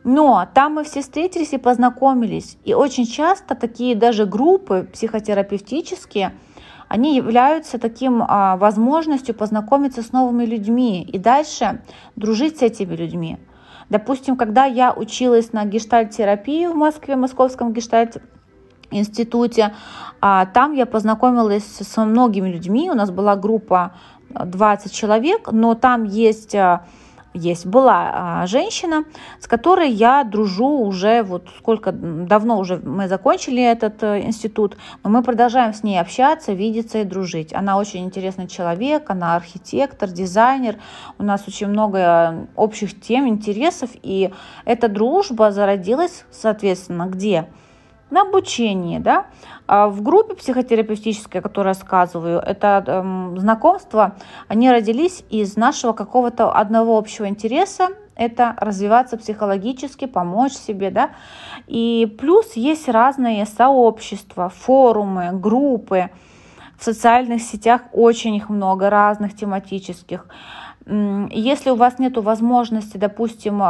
но 0.03 0.47
там 0.53 0.75
мы 0.75 0.83
все 0.83 1.01
встретились 1.01 1.53
и 1.53 1.57
познакомились. 1.57 2.57
И 2.65 2.73
очень 2.73 3.05
часто 3.05 3.55
такие 3.55 3.95
даже 3.95 4.25
группы 4.25 4.87
психотерапевтические, 4.91 6.33
они 6.87 7.15
являются 7.15 7.79
таким 7.79 8.23
а, 8.27 8.57
возможностью 8.57 9.33
познакомиться 9.33 10.01
с 10.01 10.11
новыми 10.11 10.45
людьми 10.45 11.03
и 11.03 11.17
дальше 11.17 11.81
дружить 12.17 12.59
с 12.59 12.61
этими 12.61 12.95
людьми. 12.95 13.37
Допустим, 13.89 14.35
когда 14.35 14.65
я 14.65 14.91
училась 14.91 15.53
на 15.53 15.63
гештальт-терапии 15.63 16.65
в 16.65 16.75
Москве, 16.75 17.15
в 17.15 17.19
Московском 17.19 17.71
гештальт-институте, 17.71 19.73
а, 20.19 20.45
там 20.47 20.73
я 20.73 20.85
познакомилась 20.85 21.65
со 21.65 22.03
многими 22.03 22.49
людьми. 22.49 22.91
У 22.91 22.93
нас 22.93 23.09
была 23.09 23.37
группа 23.37 23.93
20 24.29 24.91
человек, 24.91 25.49
но 25.51 25.75
там 25.75 26.03
есть 26.03 26.55
а, 26.55 26.85
есть. 27.33 27.65
Была 27.65 28.11
а, 28.13 28.47
женщина, 28.47 29.05
с 29.39 29.47
которой 29.47 29.89
я 29.89 30.23
дружу 30.23 30.67
уже 30.67 31.23
вот 31.23 31.47
сколько, 31.57 31.91
давно 31.91 32.59
уже 32.59 32.77
мы 32.77 33.07
закончили 33.07 33.63
этот 33.63 34.03
э, 34.03 34.21
институт, 34.21 34.77
но 35.03 35.09
мы 35.09 35.23
продолжаем 35.23 35.73
с 35.73 35.83
ней 35.83 35.99
общаться, 35.99 36.53
видеться 36.53 36.99
и 36.99 37.03
дружить. 37.03 37.53
Она 37.53 37.77
очень 37.77 38.03
интересный 38.03 38.47
человек, 38.47 39.09
она 39.09 39.35
архитектор, 39.35 40.09
дизайнер, 40.09 40.77
у 41.17 41.23
нас 41.23 41.47
очень 41.47 41.67
много 41.67 42.47
общих 42.55 42.99
тем, 42.99 43.27
интересов, 43.27 43.89
и 44.03 44.31
эта 44.65 44.87
дружба 44.87 45.51
зародилась, 45.51 46.25
соответственно, 46.31 47.07
где? 47.07 47.47
На 48.11 48.21
обучении, 48.21 48.99
да. 48.99 49.25
А 49.67 49.87
в 49.87 50.01
группе 50.01 50.35
психотерапевтической, 50.35 51.39
о 51.39 51.43
которой 51.43 51.67
рассказываю, 51.67 52.39
это 52.39 52.83
э, 52.85 53.39
знакомства, 53.39 54.15
они 54.47 54.69
родились 54.69 55.23
из 55.29 55.55
нашего 55.55 55.93
какого-то 55.93 56.51
одного 56.51 56.97
общего 56.97 57.27
интереса, 57.27 57.89
это 58.15 58.53
развиваться 58.57 59.17
психологически, 59.17 60.05
помочь 60.05 60.53
себе, 60.53 60.91
да. 60.91 61.11
И 61.67 62.15
плюс 62.19 62.53
есть 62.53 62.89
разные 62.89 63.45
сообщества, 63.45 64.49
форумы, 64.49 65.31
группы. 65.31 66.09
В 66.77 66.83
социальных 66.83 67.41
сетях 67.41 67.83
очень 67.93 68.35
их 68.35 68.49
много, 68.49 68.89
разных 68.89 69.35
тематических. 69.35 70.27
Если 70.85 71.69
у 71.69 71.75
вас 71.75 71.99
нет 71.99 72.17
возможности, 72.17 72.97
допустим, 72.97 73.61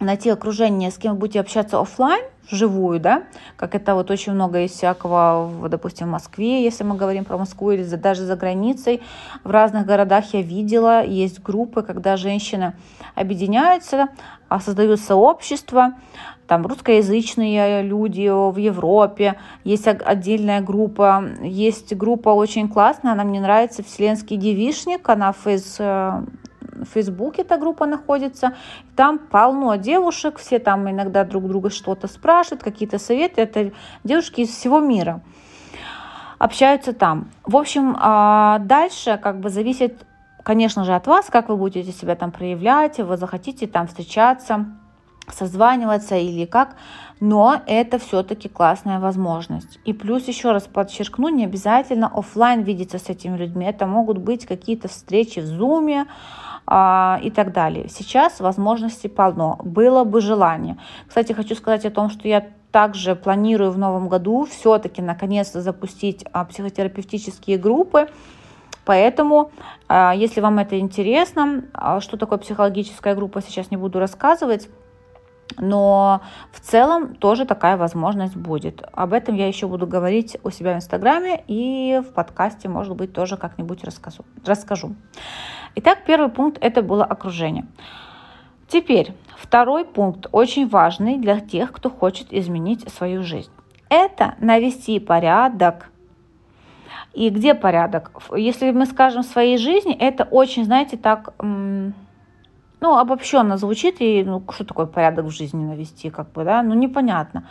найти 0.00 0.30
окружение, 0.30 0.90
с 0.90 0.98
кем 0.98 1.12
вы 1.12 1.18
будете 1.18 1.40
общаться 1.40 1.78
офлайн, 1.78 2.24
вживую, 2.50 2.98
да, 2.98 3.24
как 3.56 3.74
это 3.74 3.94
вот 3.94 4.10
очень 4.10 4.32
много 4.32 4.58
есть 4.58 4.74
всякого, 4.74 5.68
допустим, 5.68 6.08
в 6.08 6.10
Москве, 6.10 6.64
если 6.64 6.82
мы 6.84 6.96
говорим 6.96 7.24
про 7.24 7.38
Москву, 7.38 7.70
или 7.70 7.84
даже 7.84 8.24
за 8.24 8.34
границей, 8.34 9.02
в 9.44 9.50
разных 9.50 9.86
городах 9.86 10.32
я 10.32 10.42
видела, 10.42 11.04
есть 11.04 11.42
группы, 11.42 11.82
когда 11.82 12.16
женщины 12.16 12.74
объединяются, 13.14 14.08
а, 14.48 14.58
создают 14.58 15.00
сообщество, 15.00 15.94
там 16.46 16.66
русскоязычные 16.66 17.82
люди 17.82 18.28
в 18.28 18.56
Европе, 18.56 19.36
есть 19.62 19.86
отдельная 19.86 20.60
группа, 20.60 21.24
есть 21.42 21.94
группа 21.94 22.30
очень 22.30 22.68
классная, 22.68 23.12
она 23.12 23.22
мне 23.22 23.40
нравится, 23.40 23.84
Вселенский 23.84 24.36
девишник, 24.36 25.08
она 25.08 25.32
э, 25.78 26.22
Фейсбуке 26.84 27.42
эта 27.42 27.58
группа 27.58 27.86
находится. 27.86 28.54
Там 28.96 29.18
полно 29.18 29.76
девушек, 29.76 30.38
все 30.38 30.58
там 30.58 30.88
иногда 30.90 31.24
друг 31.24 31.46
друга 31.46 31.70
что-то 31.70 32.06
спрашивают, 32.08 32.62
какие-то 32.62 32.98
советы. 32.98 33.42
Это 33.42 33.72
девушки 34.04 34.42
из 34.42 34.50
всего 34.50 34.80
мира 34.80 35.22
общаются 36.40 36.94
там. 36.94 37.30
В 37.44 37.56
общем, 37.56 37.94
а, 38.00 38.58
дальше 38.60 39.20
как 39.22 39.40
бы 39.40 39.50
зависит, 39.50 40.06
конечно 40.42 40.84
же, 40.84 40.94
от 40.94 41.06
вас, 41.06 41.26
как 41.26 41.50
вы 41.50 41.56
будете 41.56 41.92
себя 41.92 42.16
там 42.16 42.32
проявлять, 42.32 42.98
вы 42.98 43.18
захотите 43.18 43.66
там 43.66 43.86
встречаться, 43.86 44.64
созваниваться 45.30 46.16
или 46.16 46.46
как, 46.46 46.76
но 47.20 47.60
это 47.66 47.98
все-таки 47.98 48.48
классная 48.48 49.00
возможность. 49.00 49.78
И 49.84 49.92
плюс 49.92 50.26
еще 50.28 50.52
раз 50.52 50.62
подчеркну, 50.62 51.28
не 51.28 51.44
обязательно 51.44 52.10
офлайн 52.12 52.62
видеться 52.62 52.98
с 52.98 53.10
этими 53.10 53.36
людьми, 53.36 53.66
это 53.66 53.86
могут 53.86 54.16
быть 54.16 54.46
какие-то 54.46 54.88
встречи 54.88 55.40
в 55.40 55.46
зуме, 55.46 56.06
и 56.66 57.32
так 57.34 57.52
далее. 57.52 57.88
Сейчас 57.88 58.38
возможностей 58.40 59.08
полно. 59.08 59.58
Было 59.64 60.04
бы 60.04 60.20
желание. 60.20 60.76
Кстати, 61.08 61.32
хочу 61.32 61.56
сказать 61.56 61.84
о 61.84 61.90
том, 61.90 62.10
что 62.10 62.28
я 62.28 62.46
также 62.70 63.14
планирую 63.14 63.70
в 63.70 63.78
новом 63.78 64.08
году 64.08 64.44
все-таки 64.44 65.02
наконец-то 65.02 65.60
запустить 65.60 66.24
а, 66.32 66.44
психотерапевтические 66.44 67.58
группы. 67.58 68.08
Поэтому, 68.84 69.52
а, 69.88 70.14
если 70.14 70.40
вам 70.40 70.58
это 70.58 70.78
интересно, 70.78 71.64
что 72.00 72.16
такое 72.16 72.38
психологическая 72.38 73.14
группа, 73.14 73.42
сейчас 73.42 73.70
не 73.70 73.76
буду 73.76 73.98
рассказывать. 73.98 74.68
Но 75.58 76.20
в 76.52 76.60
целом 76.60 77.16
тоже 77.16 77.44
такая 77.44 77.76
возможность 77.76 78.36
будет. 78.36 78.82
Об 78.92 79.12
этом 79.12 79.34
я 79.34 79.48
еще 79.48 79.66
буду 79.66 79.86
говорить 79.86 80.36
у 80.44 80.50
себя 80.50 80.74
в 80.74 80.76
Инстаграме 80.76 81.42
и 81.48 82.00
в 82.08 82.12
подкасте, 82.12 82.68
может 82.68 82.94
быть, 82.94 83.12
тоже 83.12 83.36
как-нибудь 83.36 83.82
расскажу. 83.82 84.24
расскажу. 84.46 84.94
Итак, 85.76 86.00
первый 86.06 86.30
пункт 86.30 86.58
это 86.60 86.82
было 86.82 87.04
окружение. 87.04 87.66
Теперь 88.68 89.12
второй 89.36 89.84
пункт 89.84 90.26
очень 90.32 90.68
важный 90.68 91.18
для 91.18 91.40
тех, 91.40 91.72
кто 91.72 91.90
хочет 91.90 92.32
изменить 92.32 92.88
свою 92.92 93.22
жизнь. 93.22 93.50
Это 93.88 94.34
навести 94.38 95.00
порядок. 95.00 95.90
И 97.12 97.30
где 97.30 97.54
порядок? 97.54 98.12
Если 98.36 98.70
мы 98.70 98.86
скажем 98.86 99.22
в 99.22 99.26
своей 99.26 99.58
жизни, 99.58 99.94
это 99.94 100.24
очень, 100.24 100.64
знаете, 100.64 100.96
так 100.96 101.34
ну, 102.80 102.96
обобщенно 102.96 103.56
звучит, 103.56 103.96
и 104.00 104.24
ну, 104.24 104.42
что 104.52 104.64
такое 104.64 104.86
порядок 104.86 105.26
в 105.26 105.30
жизни 105.30 105.64
навести, 105.64 106.10
как 106.10 106.32
бы, 106.32 106.44
да, 106.44 106.62
ну, 106.62 106.74
непонятно. 106.74 107.46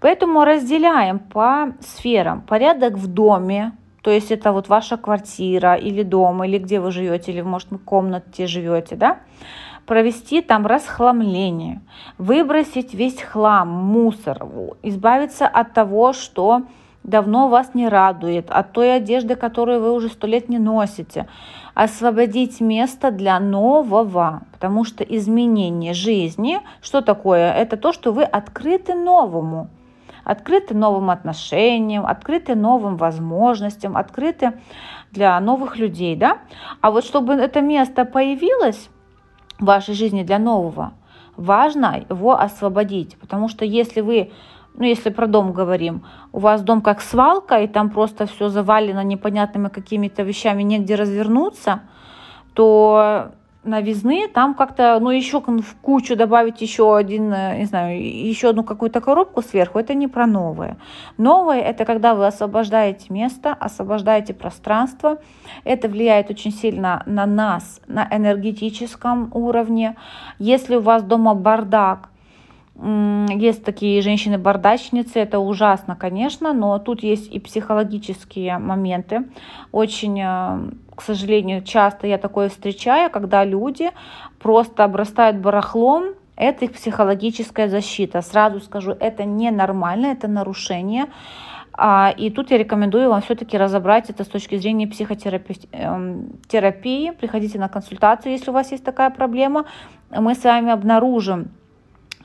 Поэтому 0.00 0.44
разделяем 0.44 1.18
по 1.18 1.74
сферам. 1.80 2.40
Порядок 2.40 2.94
в 2.94 3.06
доме, 3.06 3.72
то 4.02 4.10
есть 4.10 4.30
это 4.30 4.52
вот 4.52 4.68
ваша 4.68 4.96
квартира 4.96 5.74
или 5.74 6.02
дом, 6.02 6.42
или 6.44 6.58
где 6.58 6.80
вы 6.80 6.90
живете, 6.90 7.32
или, 7.32 7.42
может, 7.42 7.70
в 7.70 7.78
комнате 7.78 8.46
живете, 8.46 8.96
да, 8.96 9.18
провести 9.86 10.40
там 10.40 10.66
расхламление, 10.66 11.80
выбросить 12.16 12.94
весь 12.94 13.20
хлам, 13.20 13.68
мусор, 13.68 14.46
избавиться 14.82 15.46
от 15.46 15.72
того, 15.72 16.12
что 16.12 16.62
давно 17.02 17.48
вас 17.48 17.74
не 17.74 17.88
радует, 17.88 18.50
от 18.50 18.72
той 18.72 18.96
одежды, 18.96 19.34
которую 19.34 19.80
вы 19.80 19.92
уже 19.92 20.08
сто 20.08 20.26
лет 20.26 20.48
не 20.48 20.58
носите, 20.58 21.26
освободить 21.74 22.60
место 22.60 23.10
для 23.10 23.40
нового, 23.40 24.42
потому 24.52 24.84
что 24.84 25.02
изменение 25.02 25.94
жизни, 25.94 26.60
что 26.82 27.00
такое? 27.00 27.52
Это 27.52 27.76
то, 27.76 27.92
что 27.92 28.12
вы 28.12 28.22
открыты 28.22 28.94
новому, 28.94 29.70
открыты 30.24 30.74
новым 30.74 31.10
отношениям, 31.10 32.06
открыты 32.06 32.54
новым 32.54 32.96
возможностям, 32.96 33.96
открыты 33.96 34.60
для 35.12 35.38
новых 35.40 35.76
людей, 35.76 36.16
да? 36.16 36.38
А 36.80 36.90
вот 36.90 37.04
чтобы 37.04 37.34
это 37.34 37.60
место 37.60 38.04
появилось 38.04 38.90
в 39.58 39.64
вашей 39.64 39.94
жизни 39.94 40.22
для 40.22 40.38
нового, 40.38 40.92
важно 41.36 42.04
его 42.08 42.38
освободить, 42.38 43.16
потому 43.18 43.48
что 43.48 43.64
если 43.64 44.00
вы 44.00 44.30
ну, 44.74 44.84
если 44.84 45.10
про 45.10 45.26
дом 45.26 45.52
говорим, 45.52 46.04
у 46.32 46.38
вас 46.38 46.62
дом 46.62 46.80
как 46.80 47.00
свалка, 47.00 47.60
и 47.60 47.66
там 47.66 47.90
просто 47.90 48.26
все 48.26 48.48
завалено 48.48 49.02
непонятными 49.02 49.68
какими-то 49.68 50.22
вещами, 50.22 50.62
негде 50.62 50.94
развернуться, 50.94 51.80
то 52.54 53.32
новизны, 53.64 54.28
там 54.28 54.54
как-то, 54.54 54.98
ну, 55.00 55.10
еще 55.10 55.40
в 55.40 55.76
кучу 55.82 56.16
добавить 56.16 56.62
еще 56.62 56.96
один, 56.96 57.32
э, 57.32 57.58
не 57.58 57.66
знаю, 57.66 58.00
еще 58.00 58.50
одну 58.50 58.64
какую-то 58.64 59.00
коробку 59.00 59.42
сверху, 59.42 59.78
это 59.78 59.94
не 59.94 60.08
про 60.08 60.26
новое. 60.26 60.76
Новое– 61.18 61.60
это 61.60 61.84
когда 61.84 62.14
вы 62.14 62.26
освобождаете 62.26 63.06
место, 63.10 63.52
освобождаете 63.52 64.32
пространство. 64.32 65.18
Это 65.64 65.88
влияет 65.88 66.30
очень 66.30 66.52
сильно 66.52 67.02
на 67.06 67.26
нас, 67.26 67.80
на 67.86 68.08
энергетическом 68.10 69.30
уровне. 69.34 69.96
Если 70.38 70.76
у 70.76 70.80
вас 70.80 71.02
дома 71.02 71.34
бардак, 71.34 72.08
есть 72.82 73.64
такие 73.64 74.00
женщины-бардачницы, 74.00 75.18
это 75.18 75.38
ужасно, 75.38 75.96
конечно, 75.96 76.54
но 76.54 76.78
тут 76.78 77.02
есть 77.02 77.30
и 77.30 77.38
психологические 77.38 78.58
моменты. 78.58 79.24
Очень, 79.70 80.20
э, 80.20 80.70
к 80.94 81.02
сожалению, 81.02 81.62
часто 81.62 82.06
я 82.06 82.16
такое 82.16 82.48
встречаю, 82.48 83.10
когда 83.10 83.44
люди 83.44 83.90
просто 84.38 84.84
обрастают 84.84 85.36
барахлом, 85.36 86.14
это 86.36 86.64
их 86.64 86.72
психологическая 86.72 87.68
защита. 87.68 88.22
Сразу 88.22 88.60
скажу, 88.60 88.92
это 88.98 89.24
ненормально, 89.24 90.06
это 90.06 90.26
нарушение. 90.26 91.04
А, 91.72 92.14
и 92.16 92.30
тут 92.30 92.50
я 92.50 92.56
рекомендую 92.56 93.10
вам 93.10 93.20
все-таки 93.20 93.58
разобрать 93.58 94.08
это 94.08 94.24
с 94.24 94.26
точки 94.26 94.56
зрения 94.56 94.86
психотерапии. 94.86 95.68
Эм, 95.72 97.14
Приходите 97.14 97.58
на 97.58 97.68
консультацию, 97.68 98.32
если 98.32 98.50
у 98.50 98.54
вас 98.54 98.72
есть 98.72 98.84
такая 98.84 99.10
проблема. 99.10 99.66
Мы 100.10 100.34
с 100.34 100.42
вами 100.42 100.72
обнаружим, 100.72 101.50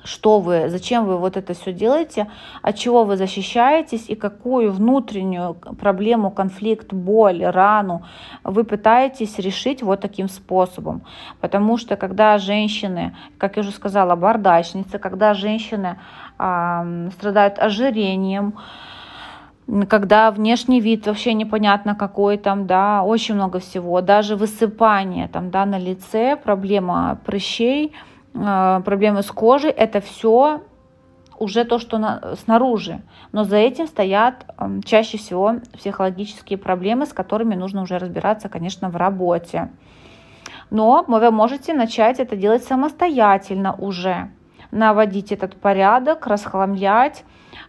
что 0.05 0.39
вы, 0.39 0.69
зачем 0.69 1.05
вы 1.05 1.17
вот 1.17 1.35
это 1.35 1.53
все 1.53 1.73
делаете, 1.73 2.27
от 2.61 2.75
чего 2.75 3.03
вы 3.03 3.17
защищаетесь 3.17 4.09
и 4.09 4.15
какую 4.15 4.71
внутреннюю 4.71 5.55
проблему, 5.79 6.31
конфликт, 6.31 6.93
боль, 6.93 7.43
рану 7.43 8.03
вы 8.43 8.63
пытаетесь 8.63 9.39
решить 9.39 9.83
вот 9.83 10.01
таким 10.01 10.29
способом. 10.29 11.01
Потому 11.41 11.77
что 11.77 11.95
когда 11.95 12.37
женщины, 12.37 13.15
как 13.37 13.57
я 13.57 13.61
уже 13.61 13.71
сказала, 13.71 14.15
бардачницы, 14.15 14.99
когда 14.99 15.33
женщины 15.33 15.97
э, 16.39 17.09
страдают 17.17 17.59
ожирением, 17.59 18.53
когда 19.89 20.29
внешний 20.29 20.79
вид 20.79 21.07
вообще 21.07 21.33
непонятно 21.33 21.95
какой 21.95 22.37
там, 22.37 22.67
да, 22.67 23.01
очень 23.01 23.33
много 23.33 23.59
всего, 23.59 24.01
даже 24.01 24.35
высыпание 24.35 25.27
там, 25.27 25.49
да, 25.49 25.65
на 25.65 25.79
лице, 25.79 26.35
проблема 26.35 27.19
прыщей– 27.25 27.91
проблемы 28.35 29.23
с 29.23 29.31
кожей, 29.31 29.71
это 29.71 30.01
все 30.01 30.61
уже 31.39 31.65
то, 31.65 31.79
что 31.79 31.97
на, 31.97 32.35
снаружи. 32.35 33.01
Но 33.31 33.43
за 33.43 33.57
этим 33.57 33.87
стоят 33.87 34.45
чаще 34.83 35.17
всего 35.17 35.55
психологические 35.73 36.57
проблемы, 36.57 37.05
с 37.05 37.13
которыми 37.13 37.55
нужно 37.55 37.81
уже 37.81 37.97
разбираться, 37.97 38.49
конечно, 38.49 38.89
в 38.89 38.95
работе. 38.95 39.69
Но 40.69 41.03
вы 41.07 41.31
можете 41.31 41.73
начать 41.73 42.19
это 42.19 42.35
делать 42.35 42.63
самостоятельно 42.63 43.73
уже 43.75 44.29
наводить 44.71 45.31
этот 45.31 45.55
порядок, 45.55 46.27
расхламлять, 46.27 47.23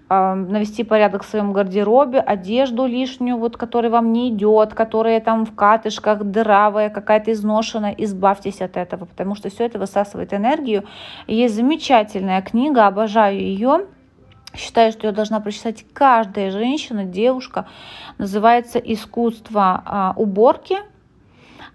навести 0.09 0.85
порядок 0.85 1.25
в 1.25 1.29
своем 1.29 1.53
гардеробе, 1.53 2.21
одежду 2.21 2.87
лишнюю, 2.87 3.37
вот, 3.38 3.57
которая 3.57 3.90
вам 3.90 4.12
не 4.12 4.31
идет, 4.31 4.75
которая 4.75 5.21
там 5.21 5.45
в 5.45 5.55
катышках, 5.55 6.23
дыравая, 6.23 6.90
какая-то 6.90 7.33
изношенная, 7.33 7.95
избавьтесь 7.99 8.61
от 8.61 8.77
этого, 8.77 9.07
потому 9.07 9.35
что 9.35 9.51
все 9.51 9.64
это 9.64 9.79
высасывает 9.79 10.33
энергию. 10.33 10.85
Есть 11.27 11.57
замечательная 11.57 12.40
книга, 12.42 12.87
обожаю 12.87 13.38
ее, 13.38 13.87
Считаю, 14.55 14.90
что 14.90 15.07
ее 15.07 15.12
должна 15.12 15.40
прочитать 15.40 15.85
каждая 15.92 16.51
женщина, 16.51 17.05
девушка. 17.05 17.66
Называется 18.16 18.79
«Искусство 18.79 19.83
а, 19.85 20.14
уборки» 20.16 20.79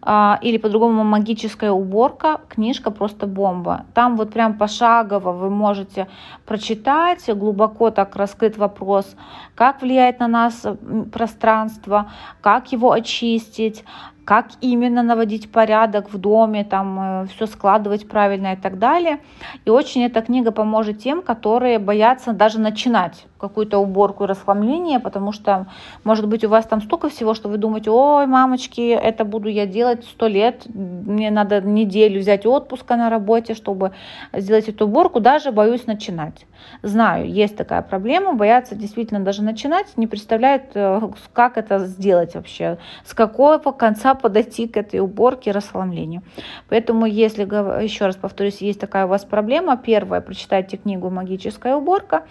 или 0.04 0.58
по-другому 0.58 1.04
магическая 1.04 1.72
уборка, 1.72 2.42
книжка 2.50 2.90
просто 2.90 3.28
бомба. 3.28 3.86
Там 3.94 4.18
вот 4.18 4.34
прям 4.34 4.58
пошагово 4.58 5.32
вы 5.32 5.50
можете 5.52 6.08
прочитать, 6.46 7.30
глубоко 7.38 7.92
так 7.92 8.16
раскрыт 8.16 8.58
вопрос, 8.58 9.16
как 9.54 9.82
влияет 9.82 10.20
на 10.20 10.28
нас 10.28 10.66
пространство, 11.12 12.12
как 12.42 12.72
его 12.72 12.92
очистить, 12.92 13.84
как 14.32 14.52
именно 14.62 15.04
наводить 15.04 15.52
порядок 15.52 16.14
в 16.14 16.18
доме, 16.18 16.64
там 16.64 17.00
э, 17.24 17.28
все 17.36 17.48
складывать 17.48 18.08
правильно 18.08 18.54
и 18.54 18.56
так 18.56 18.80
далее. 18.80 19.20
И 19.66 19.70
очень 19.70 20.06
эта 20.06 20.22
книга 20.22 20.52
поможет 20.52 21.00
тем, 21.00 21.22
которые 21.22 21.80
боятся 21.80 22.32
даже 22.32 22.58
начинать 22.58 23.26
какую-то 23.42 23.80
уборку 23.80 24.24
и 24.24 24.28
расхламление, 24.28 25.00
потому 25.00 25.32
что, 25.34 25.66
может 26.04 26.28
быть, 26.28 26.44
у 26.46 26.50
вас 26.50 26.66
там 26.66 26.82
столько 26.82 27.10
всего, 27.10 27.34
что 27.34 27.50
вы 27.50 27.58
думаете, 27.58 27.90
ой, 27.90 28.28
мамочки, 28.28 28.92
это 28.92 29.26
буду 29.26 29.50
я 29.50 29.66
делать 29.66 30.06
сто 30.06 30.28
лет, 30.28 30.64
мне 30.74 31.32
надо 31.32 31.60
неделю 31.60 32.20
взять 32.22 32.46
отпуска 32.46 32.96
на 32.96 33.10
работе, 33.10 33.56
чтобы 33.56 33.92
сделать 34.32 34.70
эту 34.70 34.86
уборку, 34.86 35.20
даже 35.20 35.52
боюсь 35.52 35.88
начинать. 35.88 36.46
Знаю, 36.84 37.28
есть 37.28 37.58
такая 37.58 37.82
проблема, 37.82 38.34
боятся 38.34 38.76
действительно 38.76 39.20
даже 39.20 39.44
начинать, 39.44 39.98
не 39.98 40.06
представляют, 40.06 40.66
э, 40.76 41.02
как 41.34 41.58
это 41.58 41.80
сделать 41.80 42.36
вообще, 42.36 42.78
с 43.04 43.16
какого 43.16 43.58
конца 43.58 44.14
подойти 44.22 44.68
к 44.68 44.78
этой 44.78 45.00
уборке, 45.00 45.52
расхламлению. 45.52 46.22
Поэтому, 46.70 47.06
если, 47.06 47.44
еще 47.84 48.06
раз 48.06 48.16
повторюсь, 48.16 48.62
есть 48.62 48.80
такая 48.80 49.06
у 49.06 49.10
вас 49.10 49.26
проблема, 49.26 49.78
первое, 49.78 50.22
прочитайте 50.22 50.78
книгу 50.78 51.10
«Магическая 51.10 51.76
уборка», 51.76 52.24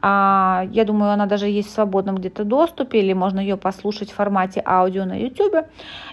а, 0.00 0.66
я 0.72 0.84
думаю, 0.84 1.12
она 1.12 1.26
даже 1.26 1.46
есть 1.48 1.68
в 1.68 1.72
свободном 1.72 2.16
где-то 2.16 2.44
доступе, 2.44 3.00
или 3.00 3.12
можно 3.12 3.40
ее 3.40 3.56
послушать 3.56 4.10
в 4.10 4.14
формате 4.14 4.62
аудио 4.64 5.04
на 5.04 5.20
YouTube. 5.20 5.66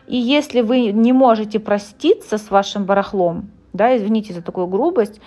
И 0.08 0.18
если 0.18 0.62
вы 0.62 0.92
не 0.92 1.14
можете 1.14 1.60
проститься 1.60 2.38
с 2.38 2.50
вашим 2.52 2.86
барахлом, 2.86 3.50
да, 3.74 3.96
извините 3.96 4.34
за 4.34 4.42
такую 4.42 4.68
грубость, 4.68 5.22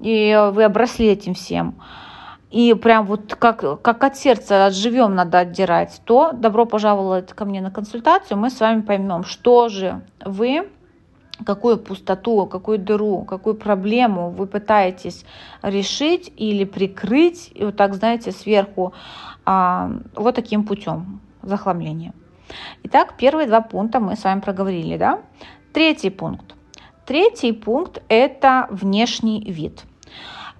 и 0.00 0.50
вы 0.52 0.64
обросли 0.64 1.06
этим 1.08 1.34
всем, 1.34 1.74
и 2.50 2.74
прям 2.74 3.06
вот 3.06 3.34
как, 3.36 3.80
как 3.80 4.04
от 4.04 4.16
сердца 4.16 4.66
от 4.66 4.74
живем 4.74 5.14
надо 5.14 5.38
отдирать, 5.38 6.00
то 6.04 6.32
добро 6.32 6.66
пожаловать 6.66 7.32
ко 7.32 7.44
мне 7.44 7.60
на 7.60 7.70
консультацию, 7.70 8.36
мы 8.38 8.50
с 8.50 8.58
вами 8.58 8.80
поймем, 8.80 9.24
что 9.24 9.68
же 9.68 10.00
вы 10.24 10.68
какую 11.46 11.78
пустоту, 11.78 12.46
какую 12.46 12.78
дыру, 12.78 13.22
какую 13.22 13.54
проблему 13.54 14.30
вы 14.30 14.46
пытаетесь 14.46 15.24
решить 15.62 16.32
или 16.36 16.64
прикрыть, 16.64 17.50
и 17.54 17.64
вот 17.64 17.76
так, 17.76 17.94
знаете, 17.94 18.32
сверху 18.32 18.92
а, 19.46 19.90
вот 20.14 20.34
таким 20.34 20.64
путем 20.64 21.20
захламления. 21.42 22.12
Итак, 22.82 23.14
первые 23.16 23.46
два 23.46 23.60
пункта 23.60 24.00
мы 24.00 24.16
с 24.16 24.24
вами 24.24 24.40
проговорили, 24.40 24.96
да? 24.96 25.20
Третий 25.72 26.10
пункт. 26.10 26.56
Третий 27.06 27.52
пункт– 27.52 28.02
это 28.08 28.66
внешний 28.70 29.40
вид– 29.50 29.84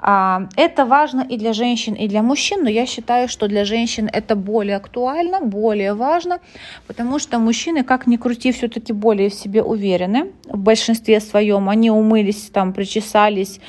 это 0.02 0.86
важно 0.86 1.26
и 1.28 1.36
для 1.36 1.52
женщин, 1.52 1.94
и 1.94 2.08
для 2.08 2.22
мужчин, 2.22 2.64
но 2.64 2.70
я 2.70 2.86
считаю, 2.86 3.28
что 3.28 3.48
для 3.48 3.64
женщин 3.64 4.08
это 4.10 4.34
более 4.34 4.76
актуально, 4.76 5.40
более 5.40 5.92
важно, 5.92 6.38
потому 6.86 7.18
что 7.18 7.38
мужчины, 7.38 7.84
как 7.84 8.06
ни 8.06 8.16
крути, 8.16 8.52
все-таки 8.52 8.94
более 8.94 9.28
в 9.28 9.34
себе 9.34 9.62
уверены 9.62 10.32
в 10.46 10.58
большинстве 10.58 11.20
своем. 11.20 11.68
Они 11.68 11.90
умылись, 11.90 12.50
там, 12.50 12.72
причесались 12.72 13.60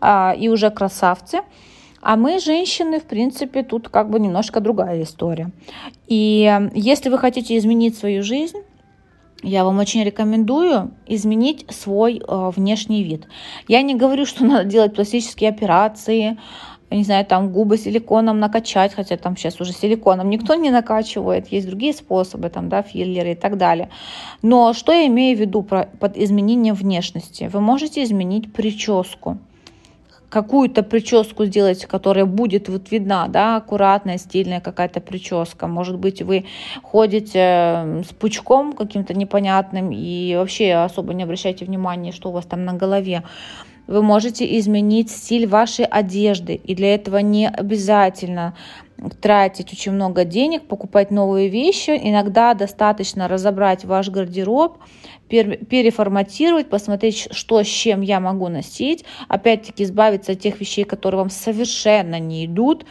а, 0.00 0.36
и 0.38 0.48
уже 0.48 0.70
красавцы. 0.70 1.40
А 2.00 2.16
мы, 2.16 2.38
женщины, 2.38 2.98
в 2.98 3.04
принципе, 3.04 3.62
тут 3.62 3.88
как 3.88 4.10
бы 4.10 4.20
немножко 4.20 4.60
другая 4.60 5.02
история. 5.02 5.50
И 6.08 6.60
если 6.74 7.10
вы 7.10 7.18
хотите 7.18 7.56
изменить 7.56 7.96
свою 7.96 8.22
жизнь, 8.22 8.58
я 9.42 9.64
вам 9.64 9.78
очень 9.78 10.04
рекомендую 10.04 10.92
изменить 11.06 11.66
свой 11.68 12.18
э, 12.26 12.50
внешний 12.56 13.02
вид. 13.02 13.26
Я 13.68 13.82
не 13.82 13.94
говорю, 13.94 14.26
что 14.26 14.44
надо 14.46 14.64
делать 14.64 14.94
пластические 14.94 15.50
операции, 15.50 16.38
не 16.90 17.04
знаю, 17.04 17.24
там 17.24 17.52
губы 17.52 17.78
силиконом 17.78 18.38
накачать, 18.38 18.94
хотя 18.94 19.16
там 19.16 19.36
сейчас 19.36 19.60
уже 19.60 19.72
силиконом 19.72 20.28
никто 20.28 20.54
не 20.54 20.70
накачивает, 20.70 21.48
есть 21.48 21.66
другие 21.66 21.92
способы, 21.92 22.50
там, 22.50 22.68
да, 22.68 22.82
филлеры 22.82 23.32
и 23.32 23.34
так 23.34 23.56
далее. 23.56 23.88
Но 24.42 24.72
что 24.72 24.92
я 24.92 25.06
имею 25.06 25.36
в 25.36 25.40
виду 25.40 25.62
про, 25.62 25.88
под 25.98 26.16
изменением 26.16 26.74
внешности? 26.74 27.50
Вы 27.52 27.60
можете 27.60 28.02
изменить 28.02 28.52
прическу 28.52 29.38
какую-то 30.32 30.82
прическу 30.82 31.44
сделать, 31.44 31.84
которая 31.84 32.24
будет 32.24 32.70
вот 32.70 32.90
видна, 32.90 33.28
да, 33.28 33.56
аккуратная, 33.56 34.16
стильная 34.16 34.62
какая-то 34.62 35.00
прическа. 35.00 35.66
Может 35.66 35.98
быть, 35.98 36.22
вы 36.22 36.46
ходите 36.82 38.02
с 38.08 38.14
пучком 38.18 38.72
каким-то 38.72 39.12
непонятным 39.12 39.90
и 39.92 40.34
вообще 40.34 40.72
особо 40.72 41.12
не 41.12 41.24
обращайте 41.24 41.66
внимания, 41.66 42.12
что 42.12 42.30
у 42.30 42.32
вас 42.32 42.46
там 42.46 42.64
на 42.64 42.72
голове. 42.72 43.24
Вы 43.86 44.02
можете 44.02 44.58
изменить 44.58 45.10
стиль 45.10 45.46
вашей 45.46 45.84
одежды, 45.84 46.54
и 46.54 46.74
для 46.74 46.94
этого 46.94 47.18
не 47.18 47.48
обязательно 47.48 48.54
тратить 49.20 49.72
очень 49.72 49.92
много 49.92 50.24
денег, 50.24 50.68
покупать 50.68 51.10
новые 51.10 51.48
вещи. 51.48 51.90
Иногда 51.90 52.54
достаточно 52.54 53.26
разобрать 53.26 53.84
ваш 53.84 54.08
гардероб, 54.08 54.78
переформатировать, 55.28 56.70
посмотреть, 56.70 57.28
что 57.30 57.62
с 57.62 57.66
чем 57.66 58.00
я 58.00 58.20
могу 58.20 58.48
носить. 58.48 59.04
Опять-таки 59.28 59.84
избавиться 59.84 60.32
от 60.32 60.40
тех 60.40 60.60
вещей, 60.60 60.84
которые 60.84 61.20
вам 61.20 61.30
совершенно 61.30 62.18
не 62.18 62.46
идут. 62.46 62.84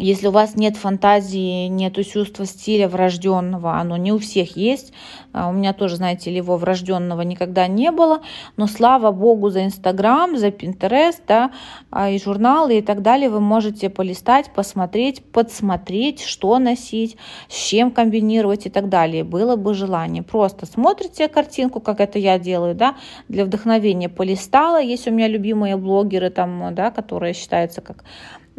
Если 0.00 0.28
у 0.28 0.30
вас 0.30 0.54
нет 0.54 0.76
фантазии, 0.76 1.66
нет 1.66 1.96
чувства 2.06 2.46
стиля 2.46 2.88
врожденного, 2.88 3.80
оно 3.80 3.96
не 3.96 4.12
у 4.12 4.18
всех 4.20 4.56
есть. 4.56 4.92
А, 5.32 5.48
у 5.48 5.52
меня 5.52 5.72
тоже, 5.72 5.96
знаете 5.96 6.30
ли, 6.30 6.36
его 6.36 6.56
врожденного 6.56 7.22
никогда 7.22 7.66
не 7.66 7.90
было. 7.90 8.22
Но 8.56 8.68
слава 8.68 9.10
богу 9.10 9.50
за 9.50 9.64
Инстаграм, 9.64 10.38
за 10.38 10.52
Пинтерест, 10.52 11.22
да, 11.26 11.50
а, 11.90 12.10
и 12.10 12.20
журналы 12.20 12.78
и 12.78 12.80
так 12.80 13.02
далее. 13.02 13.28
Вы 13.28 13.40
можете 13.40 13.90
полистать, 13.90 14.52
посмотреть, 14.54 15.24
подсмотреть, 15.24 16.22
что 16.22 16.60
носить, 16.60 17.16
с 17.48 17.56
чем 17.56 17.90
комбинировать 17.90 18.66
и 18.66 18.70
так 18.70 18.88
далее. 18.88 19.24
Было 19.24 19.56
бы 19.56 19.74
желание. 19.74 20.22
Просто 20.22 20.66
смотрите 20.66 21.26
картинку, 21.26 21.80
как 21.80 21.98
это 21.98 22.20
я 22.20 22.38
делаю, 22.38 22.76
да, 22.76 22.94
для 23.26 23.44
вдохновения 23.44 24.08
полистала. 24.08 24.80
Есть 24.80 25.08
у 25.08 25.10
меня 25.10 25.26
любимые 25.26 25.76
блогеры, 25.76 26.30
там, 26.30 26.72
да, 26.72 26.92
которые 26.92 27.34
считаются 27.34 27.80
как 27.80 28.04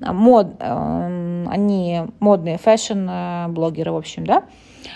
мод, 0.01 0.47
эм, 0.59 1.47
они 1.49 2.01
модные 2.19 2.57
фэшн-блогеры, 2.57 3.91
в 3.91 3.97
общем, 3.97 4.25
да. 4.25 4.43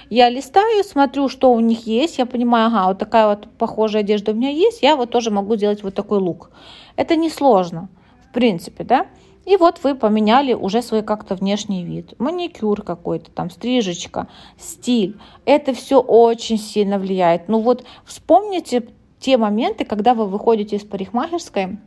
Я 0.10 0.30
листаю, 0.30 0.84
смотрю, 0.84 1.30
что 1.30 1.52
у 1.52 1.60
них 1.60 1.86
есть, 1.88 2.18
я 2.18 2.26
понимаю, 2.26 2.68
ага, 2.68 2.88
вот 2.88 2.98
такая 2.98 3.28
вот 3.28 3.48
похожая 3.58 4.02
одежда 4.02 4.32
у 4.32 4.36
меня 4.36 4.50
есть, 4.50 4.82
я 4.82 4.96
вот 4.96 5.10
тоже 5.10 5.32
могу 5.32 5.56
делать 5.56 5.84
вот 5.84 5.94
такой 5.94 6.20
лук. 6.20 6.52
Это 6.96 7.16
несложно, 7.16 7.90
в 8.30 8.34
принципе, 8.34 8.84
да. 8.84 9.08
И 9.46 9.58
вот 9.58 9.84
вы 9.84 9.96
поменяли 9.96 10.54
уже 10.54 10.82
свой 10.82 11.04
как-то 11.04 11.36
внешний 11.36 11.84
вид. 11.84 12.14
Маникюр 12.18 12.82
какой-то, 12.82 13.30
там 13.32 13.50
стрижечка, 13.50 14.28
стиль. 14.58 15.18
Это 15.46 15.74
все 15.74 16.00
очень 16.00 16.58
сильно 16.58 16.98
влияет. 16.98 17.50
Ну 17.50 17.60
вот 17.60 17.84
вспомните 18.06 18.88
те 19.20 19.38
моменты, 19.38 19.84
когда 19.84 20.14
вы 20.14 20.28
выходите 20.28 20.78
из 20.78 20.84
парикмахерской, 20.84 21.78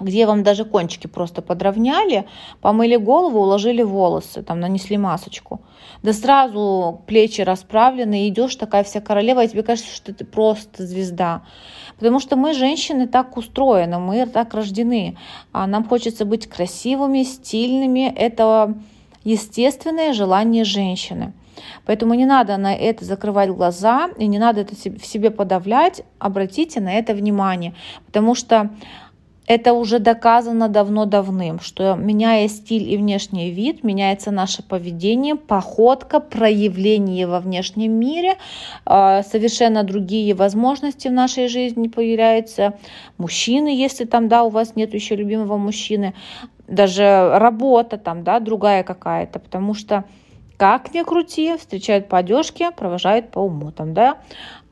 где 0.00 0.26
вам 0.26 0.42
даже 0.42 0.64
кончики 0.64 1.06
просто 1.06 1.42
подровняли, 1.42 2.26
помыли 2.60 2.96
голову, 2.96 3.40
уложили 3.40 3.82
волосы, 3.82 4.42
там 4.42 4.60
нанесли 4.60 4.96
масочку. 4.96 5.60
Да 6.02 6.12
сразу 6.12 7.02
плечи 7.06 7.42
расправлены, 7.42 8.28
идешь 8.28 8.56
такая 8.56 8.84
вся 8.84 9.00
королева, 9.00 9.44
и 9.44 9.48
тебе 9.48 9.62
кажется, 9.62 9.94
что 9.94 10.14
ты 10.14 10.24
просто 10.24 10.86
звезда. 10.86 11.42
Потому 11.96 12.18
что 12.20 12.36
мы, 12.36 12.54
женщины, 12.54 13.06
так 13.06 13.36
устроены, 13.36 13.98
мы 13.98 14.26
так 14.26 14.54
рождены. 14.54 15.18
А 15.52 15.66
нам 15.66 15.86
хочется 15.86 16.24
быть 16.24 16.46
красивыми, 16.46 17.22
стильными. 17.22 18.12
Это 18.16 18.74
естественное 19.22 20.14
желание 20.14 20.64
женщины. 20.64 21.34
Поэтому 21.84 22.14
не 22.14 22.24
надо 22.24 22.56
на 22.56 22.74
это 22.74 23.04
закрывать 23.04 23.50
глаза 23.50 24.08
и 24.16 24.26
не 24.26 24.38
надо 24.38 24.62
это 24.62 24.74
в 24.74 25.04
себе 25.04 25.30
подавлять. 25.30 26.02
Обратите 26.18 26.80
на 26.80 26.94
это 26.94 27.12
внимание. 27.12 27.74
Потому 28.06 28.34
что 28.34 28.70
это 29.50 29.72
уже 29.72 29.98
доказано 29.98 30.68
давно-давным, 30.68 31.58
что 31.58 31.96
меняя 31.96 32.46
стиль 32.46 32.88
и 32.88 32.96
внешний 32.96 33.50
вид, 33.50 33.82
меняется 33.82 34.30
наше 34.30 34.62
поведение, 34.62 35.34
походка, 35.34 36.20
проявление 36.20 37.26
во 37.26 37.40
внешнем 37.40 37.90
мире, 37.90 38.36
а, 38.86 39.24
совершенно 39.24 39.82
другие 39.82 40.34
возможности 40.34 41.08
в 41.08 41.12
нашей 41.12 41.48
жизни 41.48 41.88
появляются. 41.88 42.74
Мужчины, 43.18 43.76
если 43.76 44.04
там, 44.04 44.28
да, 44.28 44.44
у 44.44 44.50
вас 44.50 44.76
нет 44.76 44.94
еще 44.94 45.16
любимого 45.16 45.56
мужчины, 45.56 46.14
даже 46.68 47.32
работа 47.34 47.98
там, 47.98 48.22
да, 48.22 48.38
другая 48.38 48.84
какая-то, 48.84 49.40
потому 49.40 49.74
что 49.74 50.04
как 50.60 50.92
ни 50.92 51.02
крути, 51.02 51.56
встречают 51.56 52.06
по 52.06 52.18
одежке, 52.18 52.70
провожают 52.70 53.30
по 53.30 53.38
уму, 53.38 53.72
там, 53.72 53.94
да, 53.94 54.18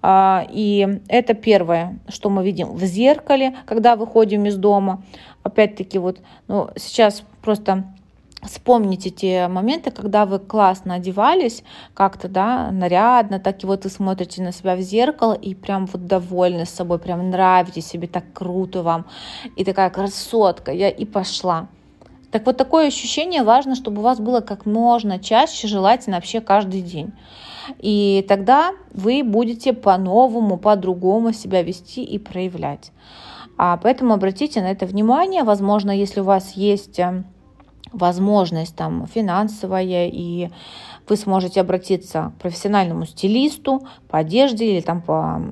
и 0.03 1.01
это 1.09 1.35
первое, 1.35 1.99
что 2.09 2.31
мы 2.31 2.45
видим 2.45 2.73
в 2.73 2.85
зеркале, 2.85 3.57
когда 3.67 3.97
выходим 3.97 4.47
из 4.47 4.57
дома. 4.57 5.03
Опять-таки 5.43 5.99
вот, 5.99 6.21
ну, 6.47 6.71
сейчас 6.77 7.25
просто 7.43 7.85
вспомните 8.43 9.11
те 9.11 9.49
моменты, 9.49 9.91
когда 9.91 10.25
вы 10.25 10.39
классно 10.39 10.95
одевались, 10.95 11.65
как-то, 11.95 12.29
да, 12.29 12.71
нарядно, 12.71 13.41
так 13.41 13.63
и 13.65 13.67
вот 13.67 13.85
вы 13.85 13.91
смотрите 13.91 14.43
на 14.43 14.53
себя 14.53 14.77
в 14.77 14.81
зеркало 14.81 15.33
и 15.33 15.55
прям 15.55 15.87
вот 15.87 16.07
довольны 16.07 16.65
собой, 16.65 16.99
прям 16.99 17.31
нравитесь 17.31 17.87
себе, 17.87 18.07
так 18.07 18.25
круто 18.33 18.83
вам, 18.83 19.07
и 19.57 19.65
такая 19.65 19.91
красотка, 19.91 20.73
я 20.73 20.89
и 20.89 21.05
пошла. 21.05 21.69
Так 22.31 22.45
вот, 22.45 22.57
такое 22.57 22.89
ощущение 22.89 23.43
важно, 23.43 23.75
чтобы 23.75 24.01
у 24.01 24.05
вас 24.05 24.21
было 24.21 24.41
как 24.41 24.67
можно 24.67 25.19
чаще, 25.19 25.67
желательно 25.67 26.17
вообще 26.17 26.41
каждый 26.41 26.83
день. 26.83 27.13
И 27.79 28.25
тогда 28.29 28.73
вы 28.93 29.23
будете 29.23 29.73
по-новому, 29.73 30.59
по-другому 30.59 31.33
себя 31.33 31.63
вести 31.63 32.03
и 32.03 32.19
проявлять. 32.19 32.93
А 33.57 33.77
поэтому 33.77 34.15
обратите 34.15 34.61
на 34.61 34.71
это 34.71 34.87
внимание. 34.87 35.43
Возможно, 35.43 35.91
если 35.91 36.21
у 36.21 36.25
вас 36.25 36.53
есть 36.53 36.99
э, 36.99 37.25
возможность 37.93 38.77
там 38.77 39.07
финансовая 39.07 40.09
и 40.09 40.51
вы 41.09 41.17
сможете 41.17 41.61
обратиться 41.61 42.33
к 42.37 42.43
профессиональному 42.43 43.07
стилисту 43.07 43.87
по 44.09 44.19
одежде 44.19 44.73
или 44.73 44.81
там 44.81 45.01
по 45.01 45.43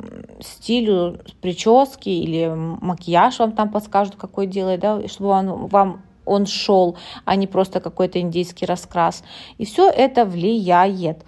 стилю 0.40 1.20
прически 1.40 2.10
или 2.10 2.52
макияж 2.54 3.38
вам 3.38 3.52
там 3.52 3.70
подскажут, 3.70 4.16
какой 4.16 4.46
делать, 4.46 4.80
да, 4.80 5.08
чтобы 5.08 5.30
он 5.30 5.66
вам 5.66 6.02
он 6.26 6.46
шел, 6.46 6.96
а 7.24 7.36
не 7.36 7.46
просто 7.46 7.80
какой-то 7.80 8.20
индийский 8.20 8.66
раскрас. 8.66 9.24
И 9.56 9.64
все 9.64 9.88
это 9.88 10.24
влияет. 10.24 11.24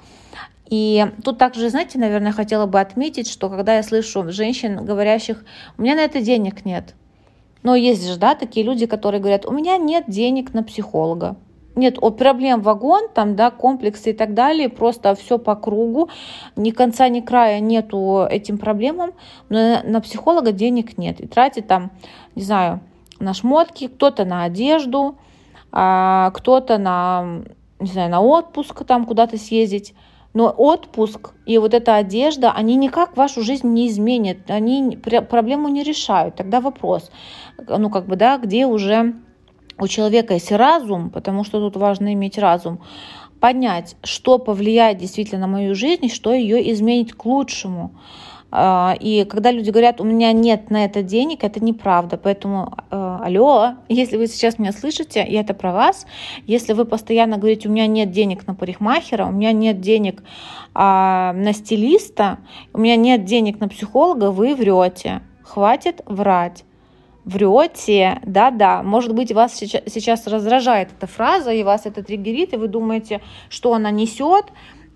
И 0.69 1.07
тут 1.25 1.39
также, 1.39 1.71
знаете, 1.71 1.99
наверное, 1.99 2.33
хотела 2.33 2.67
бы 2.67 2.79
отметить, 2.79 3.31
что 3.31 3.49
когда 3.49 3.77
я 3.77 3.83
слышу 3.83 4.31
женщин, 4.31 4.85
говорящих, 4.85 5.45
у 5.79 5.83
меня 5.83 5.95
на 5.95 6.01
это 6.01 6.21
денег 6.21 6.67
нет. 6.67 6.95
Но 7.63 7.75
есть 7.75 8.07
же, 8.07 8.19
да, 8.19 8.35
такие 8.35 8.65
люди, 8.65 8.87
которые 8.87 9.21
говорят, 9.21 9.47
у 9.47 9.53
меня 9.53 9.77
нет 9.79 10.05
денег 10.09 10.55
на 10.55 10.63
психолога. 10.63 11.37
Нет 11.75 11.97
о 12.01 12.11
проблем 12.11 12.61
вагон, 12.61 13.09
там, 13.15 13.37
да, 13.37 13.51
комплексы 13.51 14.11
и 14.11 14.13
так 14.13 14.35
далее, 14.35 14.69
просто 14.69 15.15
все 15.15 15.39
по 15.39 15.55
кругу, 15.55 16.11
ни 16.57 16.71
конца, 16.71 17.09
ни 17.09 17.21
края 17.21 17.61
нету 17.61 18.27
этим 18.29 18.59
проблемам, 18.59 19.13
но 19.49 19.81
на 19.85 20.01
психолога 20.01 20.51
денег 20.51 20.99
нет. 20.99 21.21
И 21.21 21.29
тратить 21.29 21.69
там, 21.69 21.93
не 22.35 22.43
знаю, 22.43 22.81
на 23.21 23.35
шмотки, 23.35 23.89
кто-то 23.89 24.25
на 24.25 24.45
одежду, 24.45 25.19
а 25.73 26.31
кто-то 26.31 26.79
на, 26.79 27.43
не 27.81 27.91
знаю, 27.91 28.11
на 28.11 28.21
отпуск 28.21 28.85
там 28.85 29.05
куда-то 29.05 29.39
съездить. 29.39 29.95
Но 30.35 30.51
отпуск 30.51 31.33
и 31.47 31.59
вот 31.59 31.75
эта 31.75 31.97
одежда, 31.97 32.53
они 32.53 32.77
никак 32.77 33.17
вашу 33.17 33.43
жизнь 33.43 33.67
не 33.69 33.89
изменят, 33.89 34.51
они 34.51 34.97
проблему 34.97 35.69
не 35.69 35.83
решают. 35.83 36.37
Тогда 36.37 36.61
вопрос, 36.61 37.11
ну 37.67 37.91
как 37.91 38.07
бы, 38.07 38.17
да, 38.17 38.39
где 38.39 38.67
уже 38.67 39.15
у 39.81 39.89
человека 39.89 40.35
есть 40.35 40.53
разум, 40.53 41.11
потому 41.11 41.45
что 41.45 41.61
тут 41.61 41.77
важно 41.77 42.13
иметь 42.13 42.39
разум, 42.39 42.81
понять, 43.41 43.97
что 44.03 44.39
повлияет 44.39 44.99
действительно 44.99 45.43
на 45.43 45.47
мою 45.47 45.75
жизнь, 45.75 46.09
что 46.09 46.33
ее 46.33 46.73
изменит 46.73 47.15
к 47.15 47.25
лучшему. 47.25 47.93
А, 48.51 48.97
и 48.99 49.25
когда 49.25 49.51
люди 49.51 49.71
говорят, 49.71 50.01
у 50.01 50.05
меня 50.05 50.33
нет 50.33 50.71
на 50.71 50.85
это 50.85 51.03
денег, 51.03 51.45
это 51.45 51.63
неправда. 51.63 52.17
Поэтому, 52.17 52.73
э, 52.91 53.19
алло, 53.23 53.75
если 53.89 54.17
вы 54.17 54.27
сейчас 54.27 54.59
меня 54.59 54.73
слышите, 54.73 55.23
и 55.25 55.35
это 55.35 55.53
про 55.53 55.73
вас, 55.73 56.07
если 56.47 56.73
вы 56.73 56.87
постоянно 56.87 57.37
говорите, 57.37 57.69
у 57.69 57.73
меня 57.73 57.87
нет 57.87 58.11
денег 58.11 58.47
на 58.47 58.55
парикмахера, 58.55 59.27
у 59.27 59.33
меня 59.33 59.53
нет 59.53 59.81
денег 59.81 60.23
а, 60.75 61.33
на 61.35 61.53
стилиста, 61.53 62.39
у 62.73 62.79
меня 62.79 62.97
нет 62.97 63.25
денег 63.25 63.61
на 63.61 63.69
психолога, 63.69 64.31
вы 64.31 64.55
врете. 64.55 65.21
Хватит 65.43 66.01
врать. 66.07 66.65
Врете, 67.25 68.21
да-да, 68.25 68.83
может 68.83 69.15
быть, 69.15 69.33
вас 69.33 69.55
сейчас 69.55 70.27
раздражает 70.27 70.89
эта 70.97 71.07
фраза, 71.07 71.53
и 71.53 71.63
вас 71.63 71.85
это 71.85 72.03
триггерит, 72.03 72.55
и 72.55 72.57
вы 72.57 72.69
думаете, 72.69 73.21
что 73.51 73.75
она 73.75 73.91
несет, 73.91 74.47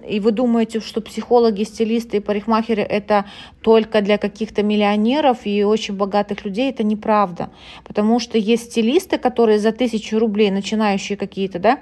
и 0.06 0.20
вы 0.20 0.32
думаете, 0.32 0.80
что 0.80 1.00
психологи, 1.00 1.62
стилисты 1.64 2.18
и 2.18 2.20
парикмахеры 2.20 2.82
это 2.82 3.26
только 3.60 4.00
для 4.00 4.18
каких-то 4.18 4.62
миллионеров 4.62 5.46
и 5.46 5.64
очень 5.64 5.96
богатых 5.96 6.44
людей, 6.44 6.70
это 6.70 6.84
неправда. 6.84 7.50
Потому 7.84 8.18
что 8.18 8.38
есть 8.38 8.70
стилисты, 8.72 9.18
которые 9.18 9.58
за 9.58 9.72
тысячу 9.72 10.18
рублей, 10.18 10.50
начинающие 10.50 11.16
какие-то, 11.16 11.58
да, 11.58 11.78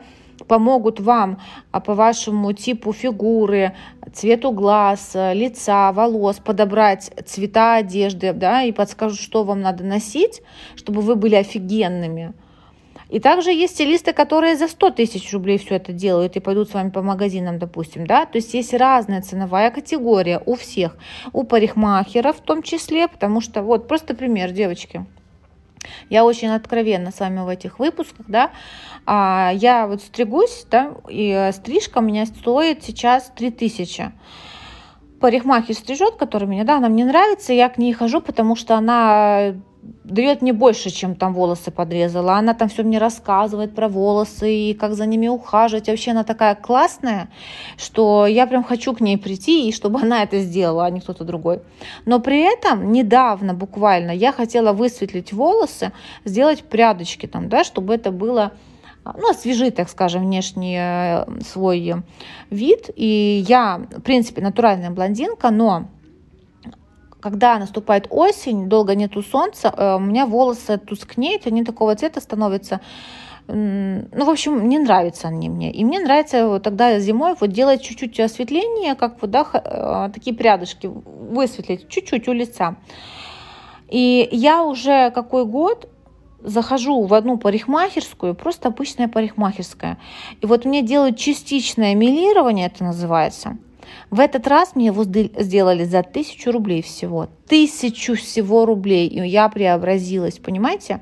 помогут 0.47 1.01
вам 1.01 1.39
а 1.71 1.81
по 1.81 1.95
вашему 1.95 2.53
типу 2.53 2.93
фигуры, 2.93 3.75
цвету 4.13 4.53
глаз, 4.53 5.13
лица, 5.15 5.93
волос 5.93 6.37
подобрать 6.37 7.13
цвета 7.27 7.77
одежды, 7.77 8.33
да, 8.33 8.63
и 8.63 8.73
подскажут, 8.73 9.21
что 9.21 9.45
вам 9.45 9.61
надо 9.61 9.85
носить, 9.85 10.43
чтобы 10.77 11.03
вы 11.03 11.15
были 11.15 11.37
офигенными. 11.37 12.33
И 13.11 13.18
также 13.18 13.51
есть 13.51 13.75
стилисты, 13.75 14.12
которые 14.12 14.57
за 14.57 14.68
100 14.68 14.90
тысяч 14.90 15.33
рублей 15.33 15.59
все 15.59 15.77
это 15.77 15.92
делают 15.92 16.37
и 16.37 16.40
пойдут 16.40 16.70
с 16.70 16.75
вами 16.75 16.90
по 16.90 17.03
магазинам, 17.03 17.59
допустим, 17.59 18.07
да, 18.07 18.25
то 18.25 18.37
есть 18.38 18.55
есть 18.55 18.73
разная 18.73 19.20
ценовая 19.20 19.73
категория 19.73 20.40
у 20.46 20.55
всех, 20.55 20.96
у 21.33 21.42
парикмахеров 21.42 22.37
в 22.37 22.40
том 22.40 22.62
числе, 22.62 23.09
потому 23.09 23.40
что, 23.40 23.62
вот, 23.62 23.88
просто 23.88 24.14
пример, 24.14 24.53
девочки, 24.53 25.07
я 26.09 26.25
очень 26.25 26.49
откровенна 26.49 27.11
с 27.11 27.18
вами 27.18 27.40
в 27.40 27.49
этих 27.49 27.81
выпусках, 27.81 28.27
да, 28.29 28.53
а, 29.07 29.51
я 29.55 29.88
вот 29.88 30.03
стригусь, 30.03 30.64
да, 30.70 30.92
и 31.09 31.51
стрижка 31.53 31.99
у 31.99 32.03
меня 32.03 32.27
стоит 32.27 32.85
сейчас 32.85 33.33
3000 33.37 34.12
парикмахер 35.20 35.75
стрижет, 35.75 36.14
который 36.14 36.49
меня, 36.49 36.64
да, 36.64 36.79
она 36.79 36.88
мне 36.88 37.05
нравится, 37.05 37.53
я 37.53 37.68
к 37.68 37.77
ней 37.77 37.92
хожу, 37.92 38.20
потому 38.20 38.57
что 38.57 38.77
она 38.77 39.55
дает 39.83 40.43
мне 40.43 40.53
больше, 40.53 40.90
чем 40.90 41.14
там 41.14 41.33
волосы 41.33 41.71
подрезала. 41.71 42.35
Она 42.35 42.55
там 42.55 42.69
все 42.69 42.83
мне 42.83 42.99
рассказывает 42.99 43.75
про 43.75 43.88
волосы 43.88 44.53
и 44.53 44.75
как 44.75 44.95
за 44.95 45.07
ними 45.07 45.29
ухаживать. 45.29 45.88
Вообще 45.88 46.11
она 46.11 46.25
такая 46.25 46.55
классная, 46.55 47.31
что 47.77 48.27
я 48.27 48.47
прям 48.47 48.64
хочу 48.64 48.95
к 48.95 49.01
ней 49.01 49.16
прийти 49.16 49.69
и 49.69 49.73
чтобы 49.73 50.01
она 50.01 50.23
это 50.23 50.40
сделала, 50.40 50.85
а 50.87 50.90
не 50.90 51.01
кто-то 51.01 51.25
другой. 51.25 51.61
Но 52.05 52.21
при 52.21 52.40
этом 52.40 52.93
недавно 52.93 53.55
буквально 53.55 54.11
я 54.11 54.33
хотела 54.33 54.73
высветлить 54.73 55.33
волосы, 55.33 55.93
сделать 56.25 56.62
прядочки 56.64 57.27
там, 57.27 57.49
да, 57.49 57.64
чтобы 57.64 57.95
это 57.95 58.11
было 58.11 58.53
ну, 59.05 59.31
освежить, 59.31 59.77
так 59.77 59.88
скажем, 59.88 60.23
внешний 60.23 60.77
э, 60.79 61.40
свой 61.43 61.95
вид. 62.51 62.90
И 62.97 63.45
я, 63.49 63.87
в 63.97 64.03
принципе, 64.03 64.43
натуральная 64.43 64.90
блондинка, 64.90 65.51
но 65.51 65.88
когда 67.21 67.59
наступает 67.59 68.07
осень, 68.11 68.69
долго 68.69 68.95
нету 68.95 69.23
солнца, 69.23 69.73
э, 69.77 69.97
у 69.97 70.01
меня 70.01 70.27
волосы 70.27 70.79
тускнеют, 70.79 71.47
они 71.47 71.65
такого 71.65 71.95
цвета 71.95 72.21
становятся. 72.21 72.81
Ну, 73.47 74.25
в 74.25 74.31
общем, 74.31 74.69
не 74.69 74.79
нравятся 74.79 75.29
они 75.29 75.49
мне. 75.49 75.73
И 75.73 75.85
мне 75.85 75.99
нравится 75.99 76.47
вот 76.47 76.63
тогда 76.63 77.01
зимой 77.01 77.35
вот 77.41 77.51
делать 77.51 77.83
чуть-чуть 77.83 78.21
осветление, 78.21 78.95
как 78.95 79.21
вот, 79.21 79.31
да, 79.31 79.45
э, 79.53 80.11
такие 80.15 80.37
прядышки, 80.37 80.87
высветлить 80.87 81.89
чуть-чуть 81.89 82.29
у 82.29 82.33
лица. 82.33 82.77
И 83.89 84.29
я 84.31 84.63
уже 84.63 85.11
какой 85.11 85.47
год 85.47 85.89
захожу 86.43 87.03
в 87.03 87.13
одну 87.13 87.39
парикмахерскую, 87.39 88.35
просто 88.35 88.69
обычная 88.69 89.09
парикмахерская. 89.09 89.99
И 90.41 90.47
вот 90.47 90.65
мне 90.65 90.83
делают 90.83 91.19
частичное 91.19 91.95
милирование, 91.95 92.67
это 92.67 92.85
называется– 92.85 93.59
в 94.11 94.18
этот 94.18 94.46
раз 94.48 94.74
мне 94.74 94.87
его 94.87 95.05
сделали 95.05 95.85
за 95.85 96.03
тысячу 96.03 96.50
рублей 96.50 96.83
всего. 96.83 97.29
Тысячу 97.46 98.16
всего 98.16 98.66
рублей. 98.66 99.07
И 99.07 99.26
я 99.26 99.48
преобразилась, 99.48 100.38
понимаете? 100.38 101.00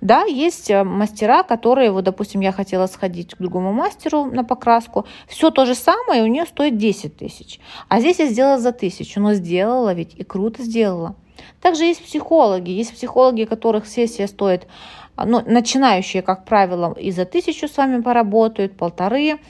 Да, 0.00 0.22
есть 0.22 0.70
э, 0.70 0.84
мастера, 0.84 1.42
которые, 1.42 1.90
вот, 1.90 2.04
допустим, 2.04 2.40
я 2.40 2.52
хотела 2.52 2.86
сходить 2.86 3.34
к 3.34 3.38
другому 3.38 3.72
мастеру 3.72 4.26
на 4.26 4.44
покраску, 4.44 5.06
все 5.26 5.50
то 5.50 5.66
же 5.66 5.74
самое, 5.74 6.22
у 6.22 6.26
нее 6.26 6.46
стоит 6.46 6.76
10 6.76 7.16
тысяч. 7.16 7.58
А 7.88 7.98
здесь 7.98 8.20
я 8.20 8.26
сделала 8.26 8.58
за 8.58 8.70
тысячу, 8.70 9.20
но 9.20 9.34
сделала 9.34 9.92
ведь 9.92 10.14
и 10.14 10.22
круто 10.22 10.62
сделала. 10.62 11.16
Также 11.60 11.84
есть 11.84 12.04
психологи, 12.04 12.70
есть 12.70 12.94
психологи, 12.94 13.44
которых 13.44 13.88
сессия 13.88 14.28
стоит, 14.28 14.68
ну, 15.16 15.42
начинающие, 15.44 16.22
как 16.22 16.44
правило, 16.44 16.94
и 16.96 17.10
за 17.10 17.24
тысячу 17.24 17.66
с 17.66 17.76
вами 17.76 18.00
поработают, 18.00 18.76
полторы, 18.76 19.40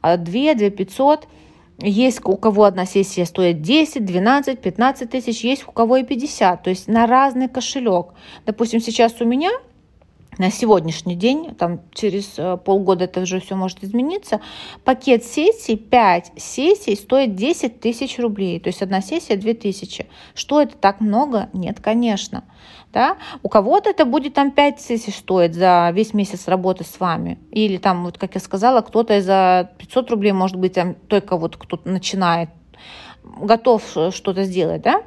а 0.00 0.16
две, 0.16 0.54
две 0.54 0.70
пятьсот– 0.70 1.28
есть 1.78 2.20
у 2.24 2.36
кого 2.36 2.64
одна 2.64 2.86
сессия 2.86 3.24
стоит 3.24 3.62
10, 3.62 4.04
12, 4.04 4.60
15 4.60 5.10
тысяч, 5.10 5.44
есть 5.44 5.66
у 5.66 5.72
кого 5.72 5.96
и 5.96 6.04
50, 6.04 6.62
то 6.62 6.70
есть 6.70 6.88
на 6.88 7.06
разный 7.06 7.48
кошелек. 7.48 8.08
Допустим, 8.46 8.80
сейчас 8.80 9.20
у 9.20 9.24
меня 9.24 9.50
на 10.38 10.50
сегодняшний 10.50 11.14
день, 11.14 11.54
там 11.54 11.80
через 11.92 12.38
э, 12.38 12.56
полгода 12.56 13.04
это 13.04 13.20
уже 13.20 13.40
все 13.40 13.54
может 13.54 13.84
измениться, 13.84 14.40
пакет 14.84 15.24
сессий, 15.24 15.76
5 15.76 16.32
сессий 16.36 16.96
стоит 16.96 17.34
10 17.34 17.80
тысяч 17.80 18.18
рублей, 18.18 18.58
то 18.58 18.68
есть 18.68 18.80
одна 18.80 19.02
сессия 19.02 19.36
2 19.36 19.54
тысячи. 19.54 20.06
Что 20.34 20.62
это 20.62 20.76
так 20.76 21.00
много? 21.00 21.50
Нет, 21.52 21.80
конечно. 21.80 22.44
Да? 22.92 23.16
У 23.42 23.48
кого-то 23.48 23.90
это 23.90 24.04
будет 24.04 24.34
там 24.34 24.50
5 24.50 24.80
сессий 24.80 25.10
стоит 25.10 25.54
за 25.54 25.90
весь 25.92 26.14
месяц 26.14 26.48
работы 26.48 26.84
с 26.84 26.98
вами. 26.98 27.38
Или 27.50 27.76
там, 27.76 28.04
вот 28.04 28.16
как 28.18 28.34
я 28.34 28.40
сказала, 28.40 28.80
кто-то 28.80 29.20
за 29.20 29.70
500 29.78 30.10
рублей, 30.10 30.32
может 30.32 30.56
быть, 30.56 30.74
там 30.74 30.94
только 30.94 31.36
вот 31.36 31.56
кто-то 31.56 31.88
начинает, 31.88 32.48
готов 33.22 33.82
э, 33.96 34.10
что-то 34.10 34.44
сделать, 34.44 34.82
да? 34.82 35.02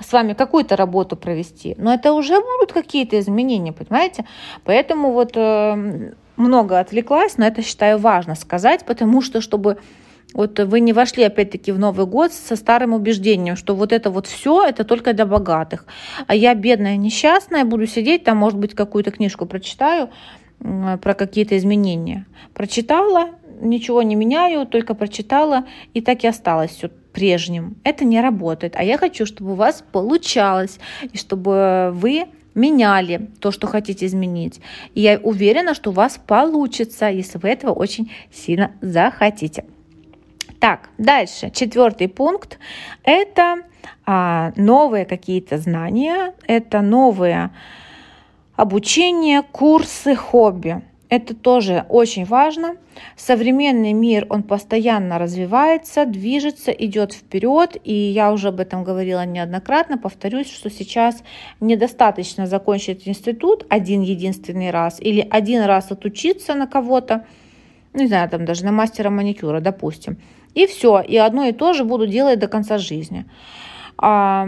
С 0.00 0.12
вами 0.12 0.32
какую-то 0.32 0.76
работу 0.76 1.16
провести, 1.16 1.74
но 1.78 1.92
это 1.92 2.12
уже 2.12 2.34
будут 2.40 2.72
какие-то 2.72 3.18
изменения, 3.18 3.72
понимаете? 3.72 4.24
Поэтому 4.64 5.12
вот 5.12 5.32
э, 5.34 6.12
много 6.36 6.78
отвлеклась, 6.78 7.36
но 7.36 7.46
это 7.46 7.62
считаю 7.62 7.98
важно 7.98 8.34
сказать, 8.34 8.84
потому 8.84 9.20
что 9.22 9.40
чтобы 9.40 9.78
вот 10.34 10.58
вы 10.60 10.80
не 10.80 10.92
вошли 10.92 11.24
опять-таки 11.24 11.72
в 11.72 11.78
Новый 11.78 12.06
год 12.06 12.32
со 12.32 12.54
старым 12.54 12.92
убеждением, 12.92 13.56
что 13.56 13.74
вот 13.74 13.92
это 13.92 14.10
вот 14.10 14.26
все, 14.26 14.62
это 14.62 14.84
только 14.84 15.14
для 15.14 15.24
богатых. 15.24 15.86
А 16.26 16.34
я 16.34 16.54
бедная, 16.54 16.96
несчастная, 16.96 17.64
буду 17.64 17.86
сидеть, 17.86 18.24
там, 18.24 18.36
может 18.36 18.58
быть, 18.58 18.74
какую-то 18.74 19.10
книжку 19.10 19.46
прочитаю, 19.46 20.10
про 20.58 21.14
какие-то 21.14 21.56
изменения. 21.56 22.26
Прочитала, 22.52 23.30
ничего 23.60 24.02
не 24.02 24.14
меняю, 24.14 24.66
только 24.66 24.94
прочитала, 24.94 25.64
и 25.94 26.00
так 26.00 26.24
и 26.24 26.26
осталось 26.26 26.70
все 26.70 26.88
прежним. 26.88 27.76
Это 27.84 28.04
не 28.04 28.20
работает. 28.20 28.74
А 28.76 28.84
я 28.84 28.98
хочу, 28.98 29.26
чтобы 29.26 29.52
у 29.52 29.54
вас 29.54 29.84
получалось, 29.92 30.78
и 31.12 31.16
чтобы 31.16 31.90
вы 31.92 32.26
меняли 32.54 33.30
то, 33.40 33.50
что 33.50 33.66
хотите 33.66 34.06
изменить. 34.06 34.60
И 34.94 35.00
я 35.00 35.18
уверена, 35.18 35.74
что 35.74 35.90
у 35.90 35.92
вас 35.92 36.20
получится, 36.24 37.06
если 37.06 37.38
вы 37.38 37.48
этого 37.48 37.72
очень 37.72 38.10
сильно 38.32 38.72
захотите. 38.80 39.64
Так, 40.60 40.90
дальше. 40.98 41.50
Четвертый 41.50 42.08
пункт– 42.08 42.58
это 43.04 43.58
а, 44.04 44.52
новые 44.56 45.04
какие-то 45.04 45.58
знания, 45.58 46.34
это 46.46 46.80
новые 46.80 47.50
обучение, 48.56 49.42
курсы, 49.42 50.16
хобби. 50.16 50.82
Это 51.08 51.34
тоже 51.34 51.86
очень 51.88 52.26
важно. 52.26 52.76
Современный 53.16 53.94
мир, 53.94 54.26
он 54.28 54.42
постоянно 54.42 55.18
развивается, 55.18 56.04
движется, 56.04 56.70
идет 56.70 57.14
вперед. 57.14 57.76
И 57.82 57.94
я 57.94 58.30
уже 58.30 58.48
об 58.48 58.60
этом 58.60 58.84
говорила 58.84 59.24
неоднократно. 59.24 59.96
Повторюсь, 59.96 60.50
что 60.50 60.68
сейчас 60.68 61.22
недостаточно 61.60 62.46
закончить 62.46 63.08
институт 63.08 63.64
один 63.70 64.02
единственный 64.02 64.70
раз 64.70 65.00
или 65.00 65.26
один 65.30 65.62
раз 65.62 65.90
отучиться 65.90 66.54
на 66.54 66.66
кого-то, 66.66 67.24
не 67.94 68.06
знаю, 68.06 68.28
там 68.28 68.44
даже 68.44 68.64
на 68.66 68.72
мастера 68.72 69.08
маникюра, 69.08 69.60
допустим. 69.60 70.18
И 70.54 70.66
все, 70.66 71.00
и 71.00 71.16
одно 71.16 71.44
и 71.44 71.52
то 71.52 71.72
же 71.72 71.84
буду 71.84 72.06
делать 72.06 72.38
до 72.38 72.48
конца 72.48 72.76
жизни. 72.76 73.24
А, 73.96 74.46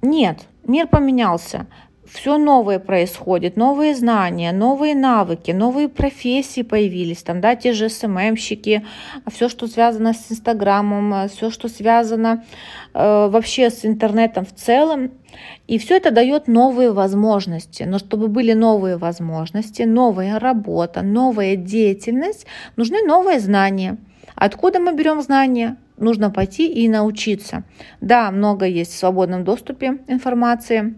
нет, 0.00 0.48
мир 0.66 0.86
поменялся 0.86 1.66
все 2.12 2.36
новое 2.36 2.78
происходит, 2.78 3.56
новые 3.56 3.94
знания, 3.94 4.52
новые 4.52 4.94
навыки, 4.94 5.50
новые 5.50 5.88
профессии 5.88 6.62
появились, 6.62 7.22
там, 7.22 7.40
да, 7.40 7.56
те 7.56 7.72
же 7.72 7.88
СММщики, 7.88 8.84
все, 9.32 9.48
что 9.48 9.66
связано 9.66 10.12
с 10.12 10.30
Инстаграмом, 10.30 11.28
все, 11.30 11.50
что 11.50 11.68
связано 11.68 12.44
э, 12.92 13.28
вообще 13.28 13.70
с 13.70 13.86
интернетом 13.86 14.44
в 14.44 14.52
целом, 14.52 15.12
и 15.66 15.78
все 15.78 15.96
это 15.96 16.10
дает 16.10 16.48
новые 16.48 16.92
возможности. 16.92 17.84
Но 17.84 17.98
чтобы 17.98 18.28
были 18.28 18.52
новые 18.52 18.98
возможности, 18.98 19.82
новая 19.82 20.38
работа, 20.38 21.00
новая 21.00 21.56
деятельность, 21.56 22.46
нужны 22.76 23.02
новые 23.02 23.40
знания. 23.40 23.96
Откуда 24.34 24.80
мы 24.80 24.94
берем 24.94 25.22
знания? 25.22 25.78
Нужно 25.96 26.30
пойти 26.30 26.66
и 26.66 26.88
научиться. 26.88 27.62
Да, 28.00 28.30
много 28.30 28.66
есть 28.66 28.92
в 28.92 28.98
свободном 28.98 29.44
доступе 29.44 29.98
информации, 30.08 30.94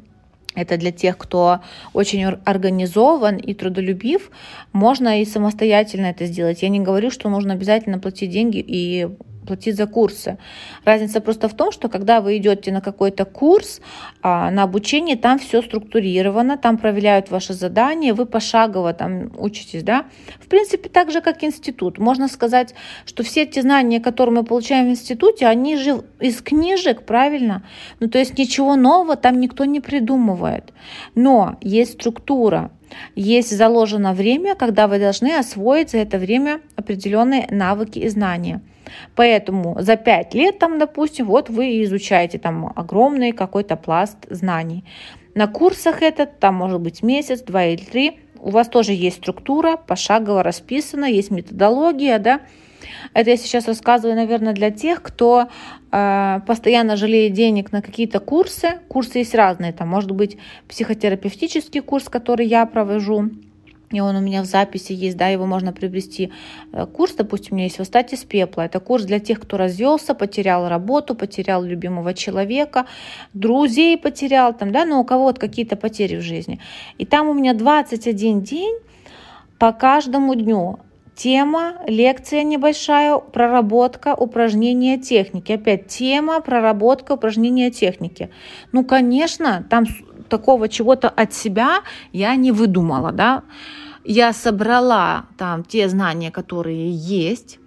это 0.55 0.77
для 0.77 0.93
тех, 0.93 1.19
кто 1.19 1.61
очень 1.93 2.25
организован 2.25 3.37
и 3.37 3.55
трудолюбив. 3.55 4.31
Можно 4.73 5.21
и 5.21 5.25
самостоятельно 5.25 6.07
это 6.07 6.27
сделать. 6.27 6.63
Я 6.63 6.69
не 6.69 6.81
говорю, 6.81 7.11
что 7.11 7.29
нужно 7.29 7.55
обязательно 7.55 7.99
платить 7.99 8.31
деньги 8.31 8.65
и 8.67 9.09
платить 9.45 9.77
за 9.77 9.87
курсы. 9.87 10.39
Разница 10.85 11.21
просто 11.21 11.49
в 11.49 11.55
том, 11.55 11.73
что 11.73 11.89
когда 11.89 12.21
вы 12.21 12.37
идете 12.37 12.73
на 12.73 12.81
какой-то 12.81 13.25
курс, 13.25 13.81
а, 14.23 14.51
на 14.51 14.63
обучение, 14.63 15.17
там 15.17 15.39
все 15.39 15.63
структурировано, 15.63 16.57
там 16.57 16.79
проверяют 16.79 17.31
ваши 17.31 17.53
задания, 17.55 18.15
вы 18.15 18.27
пошагово 18.27 18.93
там 18.93 19.31
учитесь, 19.39 19.83
да. 19.83 20.07
В 20.41 20.49
принципе, 20.49 20.89
так 20.89 21.11
же, 21.11 21.21
как 21.21 21.45
институт. 21.45 21.99
Можно 21.99 22.29
сказать, 22.29 22.75
что 23.07 23.23
все 23.23 23.43
эти 23.43 23.61
знания, 23.61 24.01
которые 24.01 24.35
мы 24.35 24.45
получаем 24.45 24.87
в 24.87 24.91
институте, 24.91 25.47
они 25.47 25.77
же 25.77 26.03
из 26.21 26.41
книжек, 26.41 27.05
правильно? 27.05 27.63
Ну, 28.01 28.09
то 28.09 28.19
есть 28.19 28.39
ничего 28.39 28.77
нового 28.77 29.17
там 29.17 29.41
никто 29.41 29.65
не 29.65 29.81
придумывает. 29.81 30.73
Но 31.15 31.57
есть 31.61 31.95
структура, 31.95 32.71
есть 33.15 33.57
заложено 33.57 34.13
время, 34.13 34.55
когда 34.55 34.89
вы 34.89 34.99
должны 34.99 35.37
освоить 35.37 35.91
за 35.91 35.99
это 35.99 36.19
время 36.19 36.61
определенные 36.77 37.47
навыки 37.51 37.99
и 37.99 38.09
знания. 38.09 38.61
Поэтому 39.15 39.77
за 39.81 39.97
пять 39.97 40.35
лет, 40.35 40.59
там, 40.59 40.79
допустим, 40.79 41.27
вот 41.27 41.51
вы 41.51 41.83
изучаете 41.85 42.39
там 42.39 42.73
огромный 42.75 43.33
какой-то 43.33 43.77
пласт 43.77 44.19
знаний. 44.31 44.85
На 45.35 45.49
курсах 45.49 46.03
этот, 46.03 46.39
там 46.39 46.55
может 46.55 46.81
быть 46.81 47.03
месяц, 47.03 47.43
два 47.43 47.65
или 47.65 47.83
три, 47.83 48.19
у 48.39 48.51
вас 48.51 48.69
тоже 48.69 48.93
есть 48.93 49.17
структура, 49.17 49.77
пошагово 49.77 50.43
расписана, 50.43 51.07
есть 51.07 51.31
методология, 51.31 52.19
да. 52.19 52.41
Это 53.15 53.31
я 53.31 53.37
сейчас 53.37 53.67
рассказываю, 53.67 54.17
наверное, 54.17 54.53
для 54.53 54.71
тех, 54.71 55.03
кто 55.03 55.49
э, 55.91 56.41
постоянно 56.47 56.97
жалеет 56.97 57.33
денег 57.33 57.73
на 57.73 57.81
какие-то 57.81 58.21
курсы. 58.21 58.81
Курсы 58.89 59.19
есть 59.19 59.35
разные, 59.35 59.73
там 59.73 59.89
может 59.89 60.11
быть 60.11 60.37
психотерапевтический 60.69 61.81
курс, 61.81 62.09
который 62.11 62.47
я 62.47 62.67
провожу, 62.67 63.31
и 63.95 64.01
он 64.01 64.17
у 64.17 64.21
меня 64.21 64.43
в 64.43 64.47
записи 64.47 64.93
есть, 64.93 65.17
да, 65.17 65.29
его 65.29 65.47
можно 65.47 65.73
приобрести. 65.73 66.33
Э, 66.73 66.87
курс, 66.87 67.15
допустим, 67.15 67.53
у 67.53 67.55
меня 67.57 67.65
есть 67.65 67.79
«Восстать 67.79 68.13
из 68.13 68.25
пепла». 68.25 68.63
Это 68.63 68.81
курс 68.81 69.05
для 69.05 69.21
тех, 69.21 69.41
кто 69.41 69.57
развелся, 69.57 70.15
потерял 70.15 70.69
работу, 70.69 71.15
потерял 71.15 71.63
любимого 71.63 72.15
человека, 72.15 72.87
друзей 73.33 73.97
потерял, 73.97 74.53
там, 74.53 74.73
да, 74.73 74.85
но 74.85 75.01
у 75.01 75.05
кого 75.05 75.25
вот 75.25 75.39
какие-то 75.39 75.77
потери 75.77 76.17
в 76.17 76.23
жизни. 76.23 76.61
И 76.99 77.07
там 77.07 77.29
у 77.29 77.35
меня 77.35 77.55
21 77.55 78.43
день 78.43 78.75
по 79.59 79.73
каждому 79.73 80.35
дню. 80.35 80.79
Тема, 81.15 81.75
лекция 81.87 82.43
небольшая, 82.43 83.19
проработка, 83.19 84.17
упражнения 84.17 84.99
техники. 84.99 85.53
Опять 85.53 85.87
тема, 85.87 86.41
проработка, 86.41 87.13
упражнения 87.13 87.71
техники. 87.71 88.31
Ну, 88.73 88.85
конечно, 88.85 89.65
там 89.71 89.85
такого 90.29 90.69
чего-то 90.69 91.09
от 91.09 91.33
себя 91.33 91.83
я 92.13 92.35
не 92.35 92.51
выдумала, 92.51 93.13
да 93.13 93.45
я 94.05 94.33
собрала 94.33 95.27
там 95.39 95.65
те 95.65 95.89
знания, 95.89 96.31
которые 96.31 96.91
есть, 96.91 97.59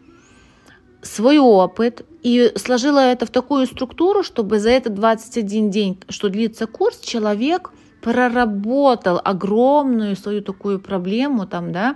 свой 1.02 1.40
опыт 1.40 2.06
и 2.24 2.52
сложила 2.56 3.00
это 3.00 3.26
в 3.26 3.30
такую 3.30 3.66
структуру, 3.66 4.24
чтобы 4.24 4.60
за 4.60 4.70
этот 4.70 4.94
21 4.94 5.70
день, 5.70 6.00
что 6.10 6.30
длится 6.30 6.68
курс, 6.68 7.00
человек 7.00 7.72
проработал 8.02 9.20
огромную 9.24 10.16
свою 10.16 10.42
такую 10.42 10.80
проблему 10.80 11.48
там, 11.48 11.72
да, 11.72 11.96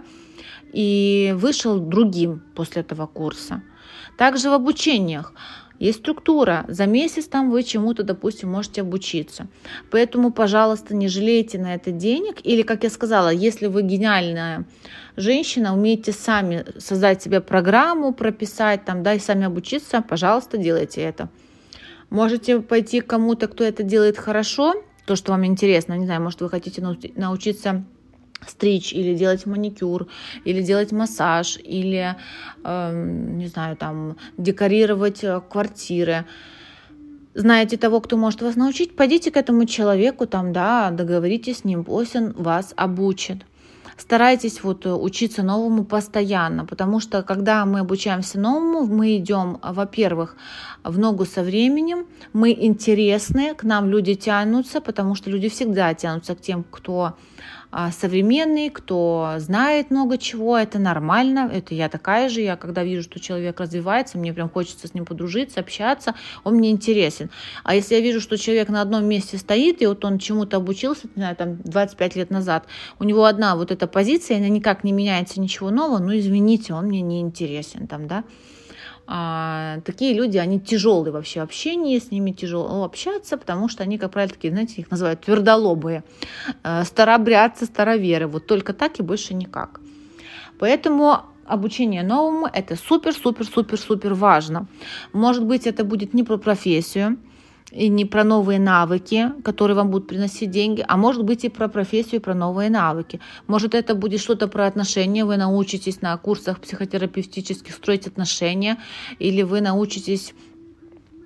и 0.73 1.33
вышел 1.35 1.79
другим 1.79 2.41
после 2.55 2.81
этого 2.81 3.07
курса. 3.07 3.61
Также 4.17 4.49
в 4.49 4.53
обучениях. 4.53 5.33
Есть 5.81 5.97
структура. 6.01 6.63
За 6.67 6.85
месяц 6.85 7.25
там 7.25 7.49
вы 7.49 7.63
чему-то, 7.63 8.03
допустим, 8.03 8.51
можете 8.51 8.81
обучиться. 8.81 9.47
Поэтому, 9.89 10.31
пожалуйста, 10.31 10.95
не 10.95 11.07
жалейте 11.07 11.57
на 11.57 11.73
это 11.73 11.89
денег. 11.89 12.35
Или, 12.43 12.61
как 12.61 12.83
я 12.83 12.91
сказала, 12.91 13.29
если 13.29 13.65
вы 13.65 13.81
гениальная 13.81 14.65
женщина, 15.17 15.73
умеете 15.73 16.11
сами 16.11 16.65
создать 16.77 17.23
себе 17.23 17.41
программу, 17.41 18.13
прописать 18.13 18.85
там, 18.85 19.01
да, 19.01 19.15
и 19.15 19.19
сами 19.19 19.45
обучиться, 19.45 20.03
пожалуйста, 20.07 20.57
делайте 20.57 21.01
это. 21.01 21.29
Можете 22.11 22.59
пойти 22.59 23.01
к 23.01 23.07
кому-то, 23.07 23.47
кто 23.47 23.63
это 23.63 23.81
делает 23.81 24.19
хорошо, 24.19 24.75
то, 25.07 25.15
что 25.15 25.31
вам 25.31 25.47
интересно, 25.47 25.97
не 25.97 26.05
знаю, 26.05 26.21
может, 26.21 26.41
вы 26.41 26.49
хотите 26.51 26.83
научиться 27.15 27.83
стричь 28.47 28.93
или 28.93 29.15
делать 29.15 29.45
маникюр, 29.45 30.07
или 30.45 30.61
делать 30.61 30.91
массаж, 30.91 31.57
или, 31.63 32.15
э, 32.63 33.35
не 33.37 33.47
знаю, 33.47 33.75
там, 33.75 34.17
декорировать 34.37 35.23
э, 35.23 35.41
квартиры. 35.49 36.25
Знаете 37.33 37.77
того, 37.77 38.01
кто 38.01 38.17
может 38.17 38.41
вас 38.41 38.55
научить, 38.55 38.95
пойдите 38.95 39.31
к 39.31 39.37
этому 39.37 39.65
человеку, 39.65 40.27
там, 40.27 40.51
да, 40.51 40.91
договоритесь 40.91 41.59
с 41.59 41.63
ним, 41.63 41.83
пусть 41.83 42.15
он 42.15 42.33
вас 42.33 42.73
обучит. 42.75 43.45
Старайтесь 44.01 44.63
вот 44.63 44.85
э, 44.87 44.93
учиться 44.93 45.43
новому 45.43 45.85
постоянно, 45.85 46.65
потому 46.65 46.99
что 46.99 47.21
когда 47.21 47.65
мы 47.65 47.81
обучаемся 47.81 48.39
новому, 48.39 48.85
мы 48.87 49.17
идем, 49.17 49.59
во-первых, 49.61 50.35
в 50.83 50.97
ногу 50.97 51.25
со 51.25 51.43
временем, 51.43 52.07
мы 52.33 52.51
интересны, 52.51 53.53
к 53.53 53.63
нам 53.63 53.87
люди 53.89 54.15
тянутся, 54.15 54.81
потому 54.81 55.13
что 55.13 55.29
люди 55.29 55.49
всегда 55.49 55.93
тянутся 55.93 56.35
к 56.35 56.41
тем, 56.41 56.63
кто 56.69 57.13
современный, 57.91 58.69
кто 58.69 59.35
знает 59.37 59.91
много 59.91 60.17
чего, 60.17 60.57
это 60.57 60.79
нормально, 60.79 61.49
это 61.51 61.73
я 61.73 61.89
такая 61.89 62.29
же, 62.29 62.41
я 62.41 62.57
когда 62.57 62.83
вижу, 62.83 63.03
что 63.03 63.19
человек 63.19 63.59
развивается, 63.59 64.17
мне 64.17 64.33
прям 64.33 64.49
хочется 64.49 64.87
с 64.87 64.93
ним 64.93 65.05
подружиться, 65.05 65.59
общаться, 65.59 66.15
он 66.43 66.55
мне 66.55 66.71
интересен. 66.71 67.29
А 67.63 67.75
если 67.75 67.95
я 67.95 68.01
вижу, 68.01 68.19
что 68.19 68.37
человек 68.37 68.69
на 68.69 68.81
одном 68.81 69.05
месте 69.05 69.37
стоит, 69.37 69.81
и 69.81 69.87
вот 69.87 70.03
он 70.03 70.19
чему-то 70.19 70.57
обучился, 70.57 71.07
не 71.15 71.21
знаю, 71.21 71.35
там 71.35 71.57
25 71.63 72.15
лет 72.15 72.29
назад, 72.29 72.65
у 72.99 73.03
него 73.03 73.25
одна 73.25 73.55
вот 73.55 73.71
эта 73.71 73.87
позиция, 73.87 74.37
она 74.37 74.49
никак 74.49 74.83
не 74.83 74.91
меняется, 74.91 75.39
ничего 75.39 75.69
нового, 75.69 75.99
ну 75.99 76.17
извините, 76.17 76.73
он 76.73 76.85
мне 76.85 77.01
не 77.01 77.21
интересен 77.21 77.87
там, 77.87 78.07
да, 78.07 78.23
а, 79.13 79.81
такие 79.83 80.13
люди, 80.13 80.37
они 80.37 80.57
тяжелые 80.57 81.11
вообще 81.11 81.41
общение, 81.41 81.99
с 81.99 82.11
ними 82.11 82.31
тяжело 82.31 82.85
общаться, 82.85 83.37
потому 83.37 83.67
что 83.67 83.83
они, 83.83 83.97
как 83.97 84.11
правило, 84.11 84.33
такие, 84.33 84.53
знаете, 84.53 84.75
их 84.77 84.89
называют 84.89 85.19
твердолобые, 85.19 86.05
э, 86.63 86.85
старобрядцы, 86.85 87.65
староверы, 87.65 88.27
вот 88.27 88.47
только 88.47 88.71
так 88.71 88.97
и 89.01 89.03
больше 89.03 89.33
никак. 89.33 89.81
Поэтому 90.59 91.23
обучение 91.45 92.03
новому– 92.03 92.47
это 92.53 92.77
супер-супер-супер-супер 92.77 94.13
важно. 94.13 94.67
Может 95.11 95.43
быть, 95.43 95.67
это 95.67 95.83
будет 95.83 96.13
не 96.13 96.23
про 96.23 96.37
профессию, 96.37 97.17
и 97.71 97.87
не 97.87 98.05
про 98.05 98.23
новые 98.23 98.59
навыки, 98.59 99.31
которые 99.43 99.75
вам 99.75 99.89
будут 99.89 100.07
приносить 100.07 100.51
деньги, 100.51 100.83
а 100.87 100.97
может 100.97 101.23
быть 101.23 101.45
и 101.45 101.49
про 101.49 101.67
профессию, 101.67 102.19
и 102.19 102.23
про 102.23 102.33
новые 102.33 102.69
навыки. 102.69 103.19
Может 103.47 103.73
это 103.73 103.95
будет 103.95 104.19
что-то 104.19 104.47
про 104.47 104.67
отношения, 104.67 105.25
вы 105.25 105.37
научитесь 105.37 106.01
на 106.01 106.15
курсах 106.17 106.59
психотерапевтических 106.59 107.73
строить 107.73 108.07
отношения, 108.07 108.77
или 109.19 109.41
вы 109.41 109.61
научитесь 109.61 110.33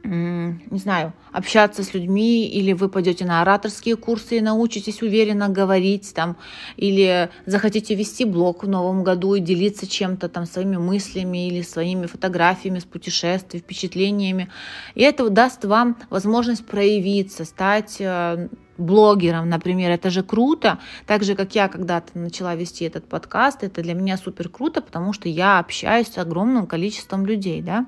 не 0.06 0.80
знаю, 0.80 1.14
общаться 1.32 1.84
с 1.84 1.93
людьми, 1.93 2.47
или 2.47 2.74
вы 2.74 2.89
пойдете 2.89 3.26
на 3.26 3.41
ораторские 3.41 3.95
курсы 3.95 4.38
и 4.38 4.41
научитесь 4.41 5.01
уверенно 5.01 5.49
говорить 5.49 6.14
там, 6.14 6.38
или 6.78 7.30
захотите 7.45 7.95
вести 7.95 8.26
блог 8.26 8.64
в 8.64 8.68
новом 8.68 9.03
году 9.03 9.36
и 9.36 9.39
делиться 9.39 9.88
чем-то 9.88 10.30
там 10.30 10.45
своими 10.45 10.78
мыслями 10.78 11.47
или 11.47 11.62
своими 11.62 12.06
фотографиями 12.06 12.80
с 12.80 12.86
путешествий, 12.86 13.60
впечатлениями. 13.60 14.49
И 14.93 15.01
это 15.01 15.30
даст 15.30 15.66
вам 15.66 15.97
возможность 16.10 16.66
проявиться, 16.66 17.45
стать 17.45 17.97
э, 17.99 18.47
блогером, 18.78 19.49
например, 19.49 19.91
это 19.91 20.10
же 20.10 20.24
круто. 20.24 20.80
Так 21.06 21.24
же, 21.24 21.36
как 21.36 21.56
я 21.56 21.68
когда-то 21.68 22.18
начала 22.18 22.56
вести 22.56 22.86
этот 22.86 23.08
подкаст, 23.08 23.64
это 23.64 23.82
для 23.82 23.93
меня 23.93 24.18
супер 24.18 24.49
круто, 24.49 24.82
потому 24.82 25.14
что 25.14 25.30
я 25.30 25.60
общаюсь 25.60 26.08
с 26.08 26.18
огромным 26.18 26.68
количеством 26.68 27.26
людей, 27.26 27.62
да. 27.62 27.86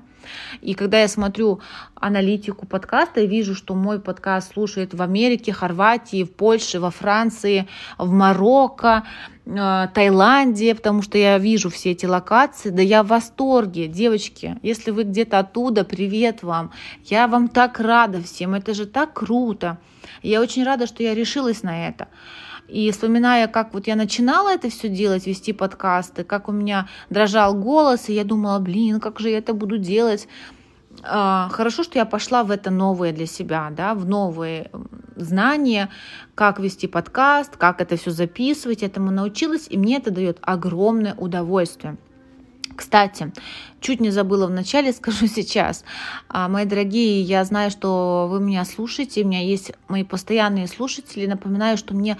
И 0.60 0.74
когда 0.74 1.00
я 1.00 1.08
смотрю 1.08 1.60
аналитику 1.94 2.66
подкаста, 2.66 3.20
я 3.20 3.26
вижу, 3.26 3.54
что 3.54 3.74
мой 3.74 4.00
подкаст 4.00 4.52
слушает 4.52 4.94
в 4.94 5.02
Америке, 5.02 5.52
Хорватии, 5.52 6.24
в 6.24 6.32
Польше, 6.32 6.80
во 6.80 6.90
Франции, 6.90 7.66
в 7.96 8.10
Марокко, 8.10 9.04
э, 9.46 9.88
Таиланде, 9.94 10.74
потому 10.74 11.02
что 11.02 11.18
я 11.18 11.38
вижу 11.38 11.70
все 11.70 11.92
эти 11.92 12.06
локации, 12.06 12.70
да 12.70 12.82
я 12.82 13.02
в 13.02 13.08
восторге, 13.08 13.88
девочки, 13.88 14.58
если 14.62 14.90
вы 14.90 15.04
где-то 15.04 15.38
оттуда, 15.38 15.84
привет 15.84 16.42
вам, 16.42 16.72
я 17.04 17.26
вам 17.26 17.48
так 17.48 17.80
рада 17.80 18.22
всем, 18.22 18.54
это 18.54 18.74
же 18.74 18.86
так 18.86 19.12
круто, 19.14 19.78
я 20.22 20.40
очень 20.40 20.64
рада, 20.64 20.86
что 20.86 21.02
я 21.02 21.14
решилась 21.14 21.62
на 21.62 21.88
это. 21.88 22.08
И 22.68 22.90
вспоминая, 22.90 23.48
как 23.48 23.72
вот 23.72 23.86
я 23.86 23.96
начинала 23.96 24.50
это 24.50 24.68
все 24.68 24.88
делать, 24.88 25.26
вести 25.26 25.54
подкасты, 25.54 26.22
как 26.22 26.48
у 26.48 26.52
меня 26.52 26.88
дрожал 27.08 27.54
голос, 27.54 28.08
и 28.08 28.12
я 28.12 28.24
думала, 28.24 28.58
блин, 28.58 29.00
как 29.00 29.20
же 29.20 29.30
я 29.30 29.38
это 29.38 29.54
буду 29.54 29.78
делать. 29.78 30.28
А, 31.02 31.48
хорошо, 31.50 31.82
что 31.82 31.98
я 31.98 32.04
пошла 32.04 32.44
в 32.44 32.50
это 32.50 32.70
новое 32.70 33.12
для 33.12 33.26
себя, 33.26 33.70
да, 33.70 33.94
в 33.94 34.04
новые 34.06 34.70
знания, 35.16 35.88
как 36.34 36.60
вести 36.60 36.86
подкаст, 36.86 37.56
как 37.56 37.80
это 37.80 37.96
все 37.96 38.10
записывать, 38.10 38.82
этому 38.82 39.10
научилась, 39.10 39.66
и 39.70 39.78
мне 39.78 39.96
это 39.96 40.10
дает 40.10 40.38
огромное 40.42 41.14
удовольствие. 41.14 41.96
Кстати, 42.76 43.32
чуть 43.80 44.00
не 44.00 44.10
забыла 44.10 44.46
в 44.46 44.50
начале, 44.50 44.92
скажу 44.92 45.26
сейчас. 45.26 45.84
А, 46.28 46.48
мои 46.48 46.64
дорогие, 46.64 47.22
я 47.22 47.44
знаю, 47.44 47.70
что 47.70 48.28
вы 48.30 48.40
меня 48.40 48.64
слушаете, 48.64 49.24
у 49.24 49.26
меня 49.26 49.40
есть 49.40 49.72
мои 49.88 50.04
постоянные 50.04 50.68
слушатели. 50.68 51.26
Напоминаю, 51.26 51.76
что 51.76 51.94
мне 51.94 52.18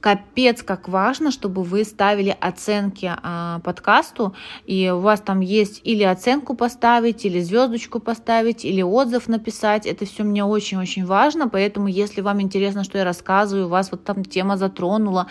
капец 0.00 0.62
как 0.62 0.88
важно, 0.88 1.30
чтобы 1.30 1.62
вы 1.62 1.84
ставили 1.84 2.36
оценки 2.40 3.12
а, 3.22 3.60
подкасту, 3.60 4.34
и 4.66 4.90
у 4.90 4.98
вас 4.98 5.20
там 5.20 5.40
есть 5.40 5.80
или 5.84 6.02
оценку 6.02 6.54
поставить, 6.54 7.24
или 7.24 7.40
звездочку 7.40 8.00
поставить, 8.00 8.64
или 8.64 8.82
отзыв 8.82 9.28
написать. 9.28 9.86
Это 9.86 10.06
все 10.06 10.24
мне 10.24 10.44
очень-очень 10.44 11.04
важно, 11.04 11.48
поэтому 11.48 11.88
если 11.88 12.20
вам 12.20 12.40
интересно, 12.40 12.84
что 12.84 12.98
я 12.98 13.04
рассказываю, 13.04 13.68
вас 13.68 13.90
вот 13.92 14.04
там 14.04 14.24
тема 14.24 14.56
затронула, 14.56 15.26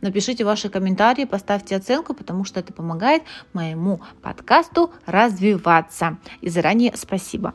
напишите 0.00 0.44
ваши 0.44 0.68
комментарии, 0.68 1.24
поставьте 1.24 1.76
оценку, 1.76 2.14
потому 2.14 2.44
что 2.44 2.60
это 2.60 2.72
помогает 2.72 3.22
моему 3.52 4.00
подкасту 4.22 4.92
развиваться. 5.06 6.18
И 6.40 6.48
заранее 6.48 6.92
спасибо. 6.96 7.54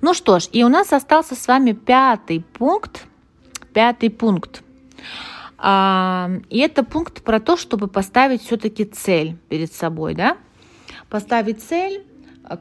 Ну 0.00 0.14
что 0.14 0.38
ж, 0.38 0.48
и 0.52 0.64
у 0.64 0.68
нас 0.68 0.92
остался 0.92 1.34
с 1.34 1.46
вами 1.46 1.72
пятый 1.72 2.40
пункт. 2.40 3.06
Пятый 3.72 4.10
пункт. 4.10 4.62
И 5.62 6.58
это 6.58 6.82
пункт 6.82 7.22
про 7.22 7.38
то, 7.38 7.56
чтобы 7.58 7.86
поставить 7.86 8.42
все-таки 8.42 8.84
цель 8.84 9.36
перед 9.50 9.72
собой, 9.72 10.14
да? 10.14 10.38
Поставить 11.10 11.62
цель, 11.62 12.02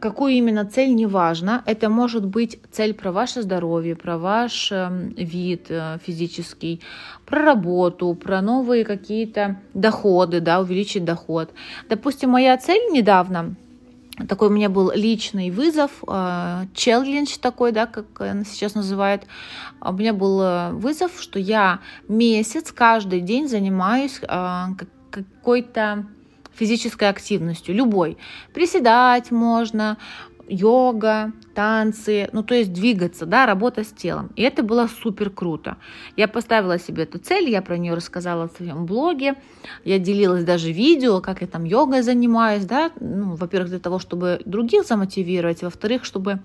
какую 0.01 0.33
именно 0.33 0.65
цель, 0.65 0.93
неважно. 0.93 1.63
Это 1.65 1.89
может 1.89 2.25
быть 2.25 2.59
цель 2.71 2.93
про 2.93 3.11
ваше 3.11 3.41
здоровье, 3.41 3.95
про 3.95 4.17
ваш 4.17 4.71
эм, 4.71 5.09
вид 5.09 5.67
э, 5.69 5.97
физический, 6.05 6.81
про 7.25 7.41
работу, 7.43 8.13
про 8.15 8.41
новые 8.41 8.83
какие-то 8.85 9.59
доходы, 9.73 10.41
да, 10.41 10.59
увеличить 10.59 11.05
доход. 11.05 11.51
Допустим, 11.87 12.31
моя 12.31 12.57
цель 12.57 12.91
недавно 12.91 13.55
такой 14.27 14.49
у 14.49 14.51
меня 14.51 14.69
был 14.69 14.91
личный 14.91 15.49
вызов, 15.51 15.91
э, 16.07 16.65
челлендж 16.73 17.37
такой, 17.39 17.71
да, 17.71 17.85
как 17.85 18.05
сейчас 18.45 18.75
называют. 18.75 19.23
У 19.81 19.93
меня 19.93 20.13
был 20.13 20.41
э, 20.41 20.71
вызов, 20.71 21.11
что 21.19 21.39
я 21.39 21.79
месяц 22.07 22.71
каждый 22.71 23.21
день 23.21 23.47
занимаюсь 23.47 24.19
э, 24.21 24.65
какой-то 25.11 26.05
физической 26.59 27.09
активностью, 27.09 27.73
любой. 27.73 28.17
Приседать 28.53 29.31
можно, 29.31 29.97
йога, 30.49 31.31
танцы, 31.53 32.29
ну 32.31 32.43
то 32.43 32.55
есть 32.55 32.73
двигаться, 32.73 33.25
да, 33.25 33.45
работа 33.45 33.83
с 33.83 33.87
телом. 33.87 34.31
И 34.35 34.41
это 34.41 34.63
было 34.63 34.87
супер 34.87 35.29
круто. 35.29 35.77
Я 36.15 36.27
поставила 36.27 36.79
себе 36.79 37.03
эту 37.03 37.19
цель, 37.19 37.49
я 37.49 37.61
про 37.61 37.77
нее 37.77 37.93
рассказала 37.93 38.47
в 38.47 38.51
своем 38.51 38.85
блоге, 38.85 39.35
я 39.85 39.99
делилась 39.99 40.43
даже 40.43 40.71
видео, 40.71 41.21
как 41.21 41.41
я 41.41 41.47
там 41.47 41.63
йогой 41.63 42.01
занимаюсь, 42.01 42.65
да, 42.65 42.91
ну, 42.99 43.35
во-первых, 43.35 43.69
для 43.69 43.79
того, 43.79 43.99
чтобы 43.99 44.41
других 44.45 44.85
замотивировать, 44.85 45.61
во-вторых, 45.61 46.05
чтобы 46.05 46.39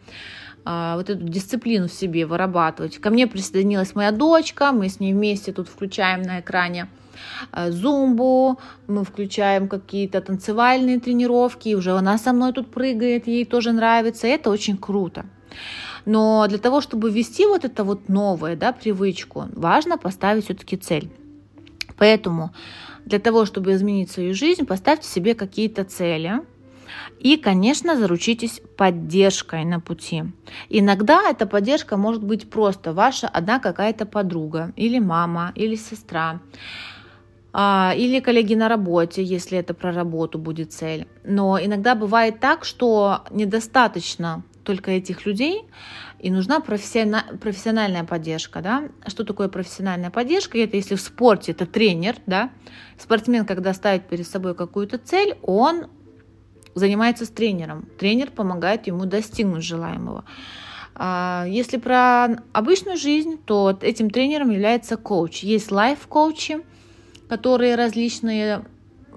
а, 0.65 0.97
вот 0.97 1.11
эту 1.11 1.25
дисциплину 1.25 1.89
в 1.89 1.93
себе 1.93 2.27
вырабатывать. 2.27 2.99
Ко 2.99 3.11
мне 3.11 3.27
присоединилась 3.27 3.95
моя 3.95 4.13
дочка, 4.13 4.73
мы 4.73 4.89
с 4.89 5.01
ней 5.01 5.13
вместе 5.13 5.53
тут 5.53 5.69
включаем 5.69 6.23
на 6.23 6.41
экране 6.41 6.89
зумбу, 7.53 8.59
мы 8.87 9.05
включаем 9.05 9.69
какие-то 9.69 10.21
танцевальные 10.21 11.01
тренировки, 11.01 11.75
уже 11.75 11.93
она 11.93 12.19
со 12.19 12.33
мной 12.33 12.53
тут 12.53 12.71
прыгает, 12.71 13.27
ей 13.27 13.45
тоже 13.45 13.73
нравится, 13.73 14.27
это 14.27 14.51
очень 14.51 14.77
круто. 14.77 15.27
Но 16.05 16.47
для 16.49 16.59
того, 16.59 16.81
чтобы 16.81 17.11
ввести 17.11 17.47
вот 17.47 17.65
это 17.65 17.85
вот 17.85 18.09
новое, 18.09 18.57
да, 18.57 18.73
привычку, 18.73 19.47
важно 19.55 19.97
поставить 19.97 20.45
все-таки 20.45 20.77
цель. 20.77 21.11
Поэтому 21.97 22.51
для 23.05 23.19
того, 23.19 23.45
чтобы 23.45 23.73
изменить 23.73 24.11
свою 24.11 24.35
жизнь, 24.35 24.67
поставьте 24.67 25.09
себе 25.09 25.35
какие-то 25.35 25.85
цели, 25.85 26.41
и, 27.19 27.37
конечно, 27.37 27.97
заручитесь 27.97 28.61
поддержкой 28.77 29.65
на 29.65 29.81
пути. 29.81 30.25
Иногда 30.69 31.29
эта 31.29 31.47
поддержка 31.47 31.97
может 31.97 32.23
быть 32.23 32.51
просто 32.51 32.93
ваша 32.93 33.27
одна 33.29 33.59
какая-то 33.59 34.07
подруга, 34.07 34.73
или 34.77 34.99
мама, 34.99 35.53
или 35.55 35.77
сестра. 35.77 36.41
А, 37.57 37.95
или 37.97 38.19
коллеги 38.19 38.55
на 38.55 38.69
работе, 38.69 39.23
если 39.23 39.57
это 39.57 39.75
про 39.75 39.93
работу 39.93 40.41
будет 40.41 40.73
цель. 40.73 41.07
Но 41.23 41.57
иногда 41.63 41.95
бывает 41.95 42.41
так, 42.41 42.65
что 42.65 43.21
недостаточно 43.31 44.43
только 44.65 44.91
этих 44.91 45.25
людей, 45.25 45.63
и 46.19 46.33
нужна 46.33 46.59
профессиональная 46.59 48.03
поддержка. 48.03 48.61
Да? 48.61 48.89
Что 49.07 49.23
такое 49.23 49.49
профессиональная 49.49 50.11
поддержка? 50.11 50.59
Это 50.59 50.77
если 50.77 50.97
в 50.97 51.01
спорте 51.01 51.53
это 51.53 51.65
тренер, 51.65 52.17
да? 52.27 52.51
спортсмен, 52.99 53.47
когда 53.47 53.73
ставит 53.73 54.09
перед 54.09 54.27
собой 54.27 54.57
какую-то 54.57 54.99
цель, 54.99 55.37
он 55.43 55.87
занимается 56.75 57.25
с 57.25 57.29
тренером. 57.29 57.87
Тренер 58.01 58.33
помогает 58.33 58.89
ему 58.89 59.05
достигнуть 59.05 59.63
желаемого. 59.63 60.25
А, 60.97 61.45
если 61.47 61.77
про 61.77 62.43
обычную 62.53 62.97
жизнь, 62.97 63.39
то 63.45 63.79
этим 63.81 64.11
тренером 64.11 64.51
является 64.51 64.97
коуч. 64.97 65.45
Есть 65.45 65.71
лайф-коучи, 65.71 66.63
которые 67.29 67.75
различные 67.75 68.65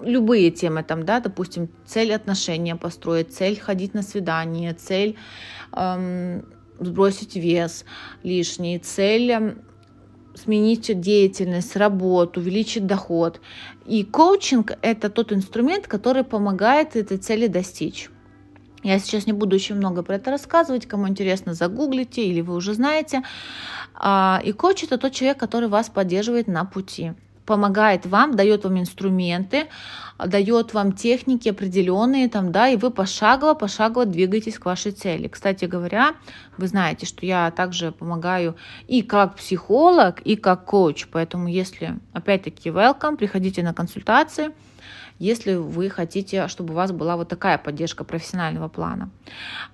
любые 0.02 0.50
темы 0.50 0.82
там, 0.82 1.04
да, 1.04 1.20
допустим, 1.20 1.68
цель 1.84 2.12
отношения 2.12 2.76
построить, 2.76 3.34
цель 3.34 3.58
ходить 3.58 3.94
на 3.94 4.02
свидание, 4.02 4.74
цель 4.74 5.16
эм, 5.72 6.44
сбросить 6.78 7.36
вес 7.36 7.84
лишний, 8.22 8.78
цель 8.78 9.30
эм, 9.30 9.62
сменить 10.34 11.00
деятельность, 11.00 11.76
работу, 11.76 12.40
увеличить 12.40 12.86
доход. 12.86 13.40
И 13.86 14.04
коучинг– 14.04 14.72
это 14.82 15.10
тот 15.10 15.32
инструмент, 15.32 15.88
который 15.88 16.22
помогает 16.22 16.94
этой 16.96 17.16
цели 17.16 17.48
достичь. 17.48 18.10
Я 18.84 19.00
сейчас 19.00 19.26
не 19.26 19.32
буду 19.32 19.56
очень 19.56 19.74
много 19.74 20.04
про 20.04 20.14
это 20.14 20.30
рассказывать, 20.30 20.86
кому 20.86 21.08
интересно, 21.08 21.54
загуглите 21.54 22.24
или 22.24 22.40
вы 22.40 22.54
уже 22.54 22.74
знаете. 22.74 23.24
А, 23.94 24.40
и 24.44 24.52
коуч– 24.52 24.82
это 24.84 24.98
тот 24.98 25.12
человек, 25.12 25.38
который 25.38 25.68
вас 25.68 25.88
поддерживает 25.88 26.46
на 26.46 26.64
пути 26.64 27.14
помогает 27.48 28.04
вам, 28.04 28.36
дает 28.36 28.64
вам 28.64 28.78
инструменты, 28.78 29.68
дает 30.18 30.74
вам 30.74 30.92
техники 30.92 31.48
определенные, 31.48 32.28
там, 32.28 32.52
да, 32.52 32.68
и 32.68 32.76
вы 32.76 32.90
пошагово, 32.90 33.54
пошагово 33.54 34.04
двигаетесь 34.04 34.58
к 34.58 34.66
вашей 34.66 34.92
цели. 34.92 35.28
Кстати 35.28 35.64
говоря, 35.64 36.14
вы 36.58 36.66
знаете, 36.66 37.06
что 37.06 37.24
я 37.24 37.50
также 37.50 37.90
помогаю 37.90 38.54
и 38.86 39.00
как 39.00 39.36
психолог, 39.36 40.20
и 40.20 40.36
как 40.36 40.66
коуч, 40.66 41.06
поэтому 41.10 41.48
если, 41.48 41.98
опять-таки, 42.12 42.68
welcome, 42.68 43.16
приходите 43.16 43.62
на 43.62 43.72
консультации, 43.72 44.50
если 45.18 45.54
вы 45.54 45.88
хотите, 45.88 46.48
чтобы 46.48 46.74
у 46.74 46.76
вас 46.76 46.92
была 46.92 47.16
вот 47.16 47.28
такая 47.28 47.56
поддержка 47.56 48.04
профессионального 48.04 48.68
плана. 48.68 49.08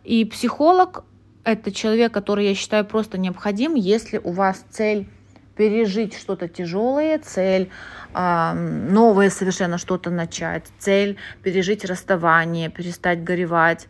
И 0.04 0.24
психолог 0.24 1.04
это 1.42 1.72
человек, 1.72 2.12
который, 2.12 2.46
я 2.46 2.54
считаю, 2.54 2.84
просто 2.84 3.18
необходим, 3.18 3.74
если 3.74 4.18
у 4.18 4.30
вас 4.30 4.64
цель 4.70 5.08
пережить 5.56 6.16
что-то 6.18 6.48
тяжелое, 6.48 7.18
цель 7.18 7.70
э, 8.14 8.52
новое 8.52 9.30
совершенно 9.30 9.78
что-то 9.78 10.10
начать, 10.10 10.64
цель 10.78 11.16
пережить 11.42 11.84
расставание, 11.84 12.70
перестать 12.70 13.22
горевать, 13.22 13.88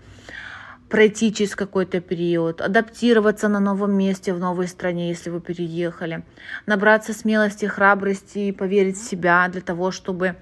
пройти 0.88 1.32
через 1.32 1.56
какой-то 1.56 2.00
период, 2.00 2.60
адаптироваться 2.60 3.48
на 3.48 3.60
новом 3.60 3.96
месте, 3.96 4.32
в 4.32 4.38
новой 4.38 4.68
стране, 4.68 5.08
если 5.08 5.30
вы 5.30 5.40
переехали, 5.40 6.22
набраться 6.66 7.12
смелости, 7.12 7.66
храбрости 7.66 8.38
и 8.38 8.52
поверить 8.52 8.96
в 8.96 9.08
себя 9.08 9.48
для 9.48 9.60
того, 9.60 9.90
чтобы, 9.90 10.36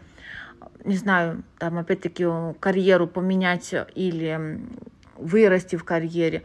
не 0.84 0.96
знаю, 0.96 1.44
там 1.58 1.78
опять-таки 1.78 2.26
карьеру 2.60 3.06
поменять 3.06 3.74
или 3.94 4.60
вырасти 5.16 5.76
в 5.76 5.84
карьере. 5.84 6.42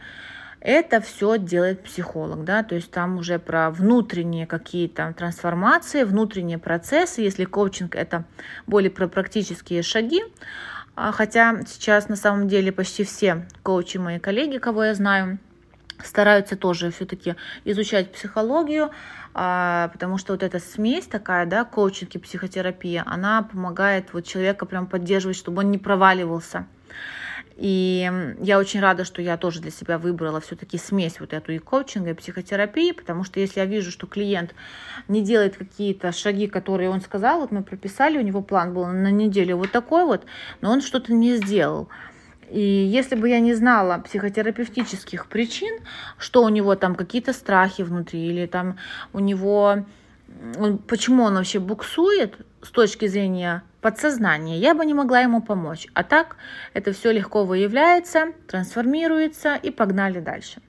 Это 0.60 1.00
все 1.00 1.38
делает 1.38 1.84
психолог, 1.84 2.44
да, 2.44 2.64
то 2.64 2.74
есть 2.74 2.90
там 2.90 3.18
уже 3.18 3.38
про 3.38 3.70
внутренние 3.70 4.46
какие-то 4.46 5.14
трансформации, 5.16 6.02
внутренние 6.02 6.58
процессы, 6.58 7.20
если 7.20 7.44
коучинг 7.44 7.94
это 7.94 8.24
более 8.66 8.90
про 8.90 9.06
практические 9.06 9.82
шаги, 9.82 10.22
а, 10.96 11.12
хотя 11.12 11.62
сейчас 11.64 12.08
на 12.08 12.16
самом 12.16 12.48
деле 12.48 12.72
почти 12.72 13.04
все 13.04 13.46
коучи 13.62 13.98
мои 13.98 14.18
коллеги, 14.18 14.58
кого 14.58 14.82
я 14.84 14.94
знаю, 14.94 15.38
стараются 16.02 16.56
тоже 16.56 16.90
все-таки 16.90 17.36
изучать 17.64 18.10
психологию, 18.10 18.90
а, 19.34 19.90
потому 19.92 20.18
что 20.18 20.32
вот 20.32 20.42
эта 20.42 20.58
смесь 20.58 21.06
такая, 21.06 21.46
да, 21.46 21.64
коучинг 21.64 22.16
и 22.16 22.18
психотерапия, 22.18 23.04
она 23.06 23.42
помогает 23.42 24.12
вот 24.12 24.26
человека 24.26 24.66
прям 24.66 24.88
поддерживать, 24.88 25.36
чтобы 25.36 25.60
он 25.60 25.70
не 25.70 25.78
проваливался. 25.78 26.66
И 27.58 28.08
я 28.38 28.56
очень 28.60 28.78
рада, 28.78 29.04
что 29.04 29.20
я 29.20 29.36
тоже 29.36 29.60
для 29.60 29.72
себя 29.72 29.98
выбрала 29.98 30.40
все-таки 30.40 30.78
смесь 30.78 31.18
вот 31.18 31.32
эту 31.32 31.50
и 31.50 31.58
коучинга, 31.58 32.10
и 32.10 32.14
психотерапии, 32.14 32.92
потому 32.92 33.24
что 33.24 33.40
если 33.40 33.58
я 33.58 33.66
вижу, 33.66 33.90
что 33.90 34.06
клиент 34.06 34.54
не 35.08 35.22
делает 35.22 35.56
какие-то 35.56 36.12
шаги, 36.12 36.46
которые 36.46 36.88
он 36.88 37.00
сказал, 37.00 37.40
вот 37.40 37.50
мы 37.50 37.64
прописали, 37.64 38.16
у 38.16 38.22
него 38.22 38.42
план 38.42 38.74
был 38.74 38.86
на 38.86 39.10
неделю 39.10 39.56
вот 39.56 39.72
такой 39.72 40.04
вот, 40.04 40.24
но 40.60 40.70
он 40.70 40.80
что-то 40.80 41.12
не 41.12 41.34
сделал. 41.34 41.88
И 42.48 42.60
если 42.60 43.16
бы 43.16 43.28
я 43.28 43.40
не 43.40 43.54
знала 43.54 43.98
психотерапевтических 43.98 45.26
причин, 45.26 45.80
что 46.16 46.44
у 46.44 46.48
него 46.50 46.76
там 46.76 46.94
какие-то 46.94 47.32
страхи 47.32 47.82
внутри, 47.82 48.24
или 48.24 48.46
там 48.46 48.78
у 49.12 49.18
него 49.18 49.84
он, 50.58 50.78
почему 50.78 51.24
он 51.24 51.34
вообще 51.34 51.58
буксует 51.58 52.36
с 52.62 52.70
точки 52.70 53.06
зрения 53.06 53.62
подсознания, 53.80 54.58
я 54.58 54.74
бы 54.74 54.84
не 54.84 54.94
могла 54.94 55.20
ему 55.20 55.40
помочь. 55.42 55.86
А 55.94 56.02
так 56.02 56.36
это 56.74 56.92
все 56.92 57.12
легко 57.12 57.44
выявляется, 57.44 58.32
трансформируется 58.46 59.54
и 59.54 59.70
погнали 59.70 60.20
дальше. 60.20 60.60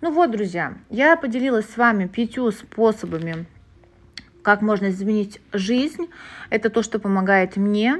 Ну 0.00 0.12
вот, 0.12 0.30
друзья, 0.30 0.74
я 0.90 1.16
поделилась 1.16 1.68
с 1.68 1.76
вами 1.76 2.06
пятью 2.06 2.50
способами 2.50 3.46
как 4.44 4.60
можно 4.60 4.90
изменить 4.90 5.40
жизнь. 5.52 6.06
Это 6.50 6.68
то, 6.68 6.82
что 6.82 6.98
помогает 6.98 7.56
мне. 7.56 7.98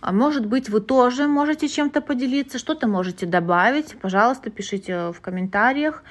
А 0.00 0.12
может 0.12 0.44
быть, 0.44 0.68
вы 0.68 0.80
тоже 0.80 1.28
можете 1.28 1.68
чем-то 1.68 2.00
поделиться, 2.00 2.58
что-то 2.58 2.88
можете 2.88 3.26
добавить. 3.26 3.96
Пожалуйста, 4.02 4.50
пишите 4.50 5.12
в 5.12 5.20
комментариях, 5.20 6.02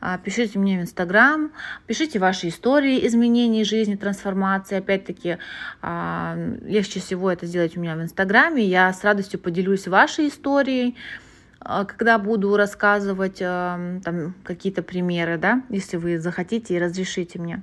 а, 0.00 0.16
пишите 0.16 0.60
мне 0.60 0.78
в 0.78 0.82
Инстаграм, 0.82 1.50
пишите 1.86 2.20
ваши 2.20 2.48
истории 2.48 3.04
изменений 3.06 3.64
жизни, 3.64 3.96
трансформации. 3.96 4.78
Опять-таки, 4.78 5.38
а, 5.82 6.36
легче 6.62 7.00
всего 7.00 7.30
это 7.30 7.44
сделать 7.44 7.76
у 7.76 7.80
меня 7.80 7.96
в 7.96 8.02
Инстаграме. 8.02 8.64
Я 8.64 8.92
с 8.92 9.02
радостью 9.02 9.40
поделюсь 9.40 9.86
вашей 9.88 10.28
историей 10.28 10.96
когда 11.86 12.18
буду 12.18 12.56
рассказывать 12.56 13.38
там 13.38 14.34
какие-то 14.42 14.82
примеры, 14.82 15.38
да, 15.38 15.62
если 15.68 15.96
вы 15.96 16.18
захотите 16.18 16.74
и 16.74 16.78
разрешите 16.80 17.38
мне. 17.38 17.62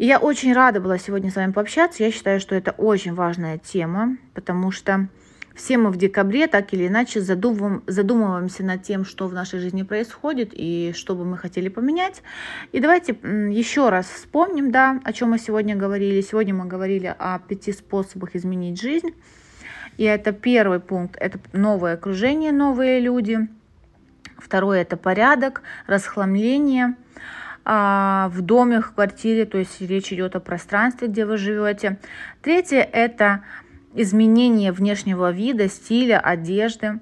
И 0.00 0.06
я 0.06 0.18
очень 0.18 0.54
рада 0.54 0.80
была 0.80 0.96
сегодня 0.96 1.30
с 1.30 1.36
вами 1.36 1.52
пообщаться. 1.52 2.02
Я 2.02 2.10
считаю, 2.10 2.40
что 2.40 2.54
это 2.54 2.70
очень 2.70 3.12
важная 3.12 3.58
тема, 3.58 4.16
потому 4.32 4.70
что 4.70 5.08
все 5.54 5.76
мы 5.76 5.90
в 5.90 5.98
декабре 5.98 6.46
так 6.46 6.72
или 6.72 6.86
иначе 6.86 7.20
задумываем, 7.20 7.82
задумываемся 7.86 8.64
над 8.64 8.82
тем, 8.82 9.04
что 9.04 9.26
в 9.28 9.34
нашей 9.34 9.60
жизни 9.60 9.82
происходит 9.82 10.52
и 10.54 10.94
что 10.96 11.14
бы 11.14 11.26
мы 11.26 11.36
хотели 11.36 11.68
поменять. 11.68 12.22
И 12.72 12.80
давайте 12.80 13.12
еще 13.12 13.90
раз 13.90 14.06
вспомним, 14.06 14.70
да, 14.70 14.98
о 15.04 15.12
чем 15.12 15.32
мы 15.32 15.38
сегодня 15.38 15.76
говорили. 15.76 16.22
Сегодня 16.22 16.54
мы 16.54 16.64
говорили 16.64 17.14
о 17.18 17.38
пяти 17.38 17.70
способах 17.70 18.34
изменить 18.34 18.80
жизнь. 18.80 19.10
И 19.98 20.04
это 20.04 20.32
первый 20.32 20.80
пункт, 20.80 21.16
это 21.20 21.38
новое 21.52 21.92
окружение, 21.92 22.52
новые 22.52 23.00
люди. 23.00 23.50
Второе– 24.38 24.80
это 24.80 24.96
порядок, 24.96 25.60
расхламление– 25.86 26.96
в 27.64 28.34
доме, 28.40 28.80
в 28.80 28.92
квартире, 28.92 29.44
то 29.44 29.58
есть 29.58 29.80
речь 29.80 30.12
идет 30.12 30.34
о 30.36 30.40
пространстве, 30.40 31.08
где 31.08 31.24
вы 31.26 31.36
живете. 31.36 31.98
Третье– 32.42 32.78
это 32.92 33.42
изменение 33.94 34.72
внешнего 34.72 35.30
вида, 35.30 35.68
стиля, 35.68 36.18
одежды. 36.20 37.00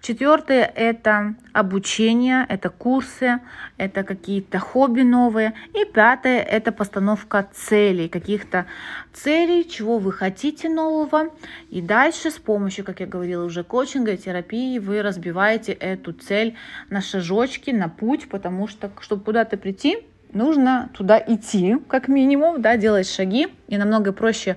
Четвертое– 0.00 0.64
это 0.76 1.34
обучение, 1.52 2.46
это 2.48 2.70
курсы, 2.70 3.40
это 3.76 4.04
какие-то 4.04 4.58
хобби 4.58 5.02
новые. 5.02 5.54
И 5.74 5.84
пятое– 5.84 6.38
это 6.50 6.72
постановка 6.72 7.48
целей, 7.52 8.08
каких-то 8.08 8.66
целей, 9.12 9.68
чего 9.68 9.98
вы 9.98 10.12
хотите 10.12 10.68
нового. 10.68 11.30
И 11.70 11.80
дальше 11.80 12.30
с 12.30 12.38
помощью, 12.38 12.84
как 12.84 13.00
я 13.00 13.06
говорила 13.06 13.44
уже, 13.44 13.64
коучинга 13.64 14.12
и 14.12 14.16
терапии 14.16 14.78
вы 14.78 15.02
разбиваете 15.02 15.72
эту 15.72 16.12
цель 16.12 16.56
на 16.90 17.00
шажочки, 17.00 17.70
на 17.70 17.88
путь, 17.88 18.28
потому 18.28 18.68
что, 18.68 18.90
чтобы 19.00 19.24
куда-то 19.24 19.56
прийти, 19.56 19.98
нужно 20.32 20.90
туда 20.94 21.18
идти, 21.18 21.76
как 21.88 22.08
минимум, 22.08 22.62
да, 22.62 22.76
делать 22.76 23.08
шаги. 23.08 23.48
И 23.66 23.76
намного 23.76 24.12
проще 24.12 24.56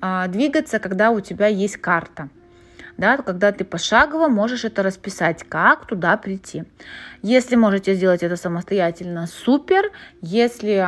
а, 0.00 0.26
двигаться, 0.28 0.78
когда 0.78 1.10
у 1.10 1.20
тебя 1.20 1.46
есть 1.46 1.76
карта 1.76 2.28
да, 3.02 3.16
когда 3.16 3.50
ты 3.50 3.64
пошагово 3.64 4.28
можешь 4.28 4.64
это 4.64 4.84
расписать, 4.84 5.42
как 5.48 5.86
туда 5.86 6.16
прийти. 6.16 6.62
Если 7.20 7.56
можете 7.56 7.94
сделать 7.94 8.22
это 8.22 8.36
самостоятельно, 8.36 9.26
супер. 9.26 9.90
Если 10.20 10.86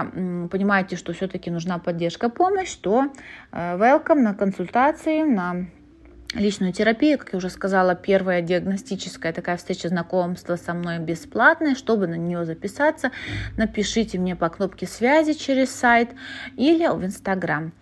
понимаете, 0.49 0.95
что 0.95 1.13
все-таки 1.13 1.51
нужна 1.51 1.79
поддержка, 1.79 2.29
помощь, 2.29 2.77
то 2.77 3.07
э, 3.51 3.77
welcome 3.79 4.21
на 4.21 4.33
консультации, 4.33 5.25
на 5.25 5.67
личную 6.35 6.73
терапию, 6.73 7.19
как 7.19 7.33
я 7.33 7.39
уже 7.39 7.51
сказала, 7.51 7.97
первая 7.97 8.43
диагностическая 8.43 9.33
такая 9.33 9.57
встреча 9.57 9.89
знакомства 9.89 10.55
со 10.55 10.73
мной 10.73 11.01
бесплатная. 11.01 11.75
Чтобы 11.75 12.07
на 12.07 12.15
нее 12.15 12.45
записаться, 12.45 13.11
напишите 13.57 14.19
мне 14.19 14.37
по 14.37 14.49
кнопке 14.51 14.87
связи 14.87 15.33
через 15.33 15.71
сайт 15.71 16.11
или 16.57 16.87
в 16.87 17.05
Инстаграм. 17.05 17.73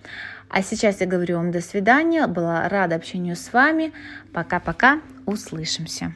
А 0.53 0.63
сейчас 0.63 1.01
я 1.01 1.07
говорю 1.07 1.39
вам 1.39 1.51
до 1.51 1.63
свидания. 1.63 2.27
Была 2.27 2.69
рада 2.69 2.97
общению 2.97 3.37
с 3.37 3.53
вами. 3.55 3.93
Пока-пока. 4.33 5.01
Услышимся. 5.25 6.15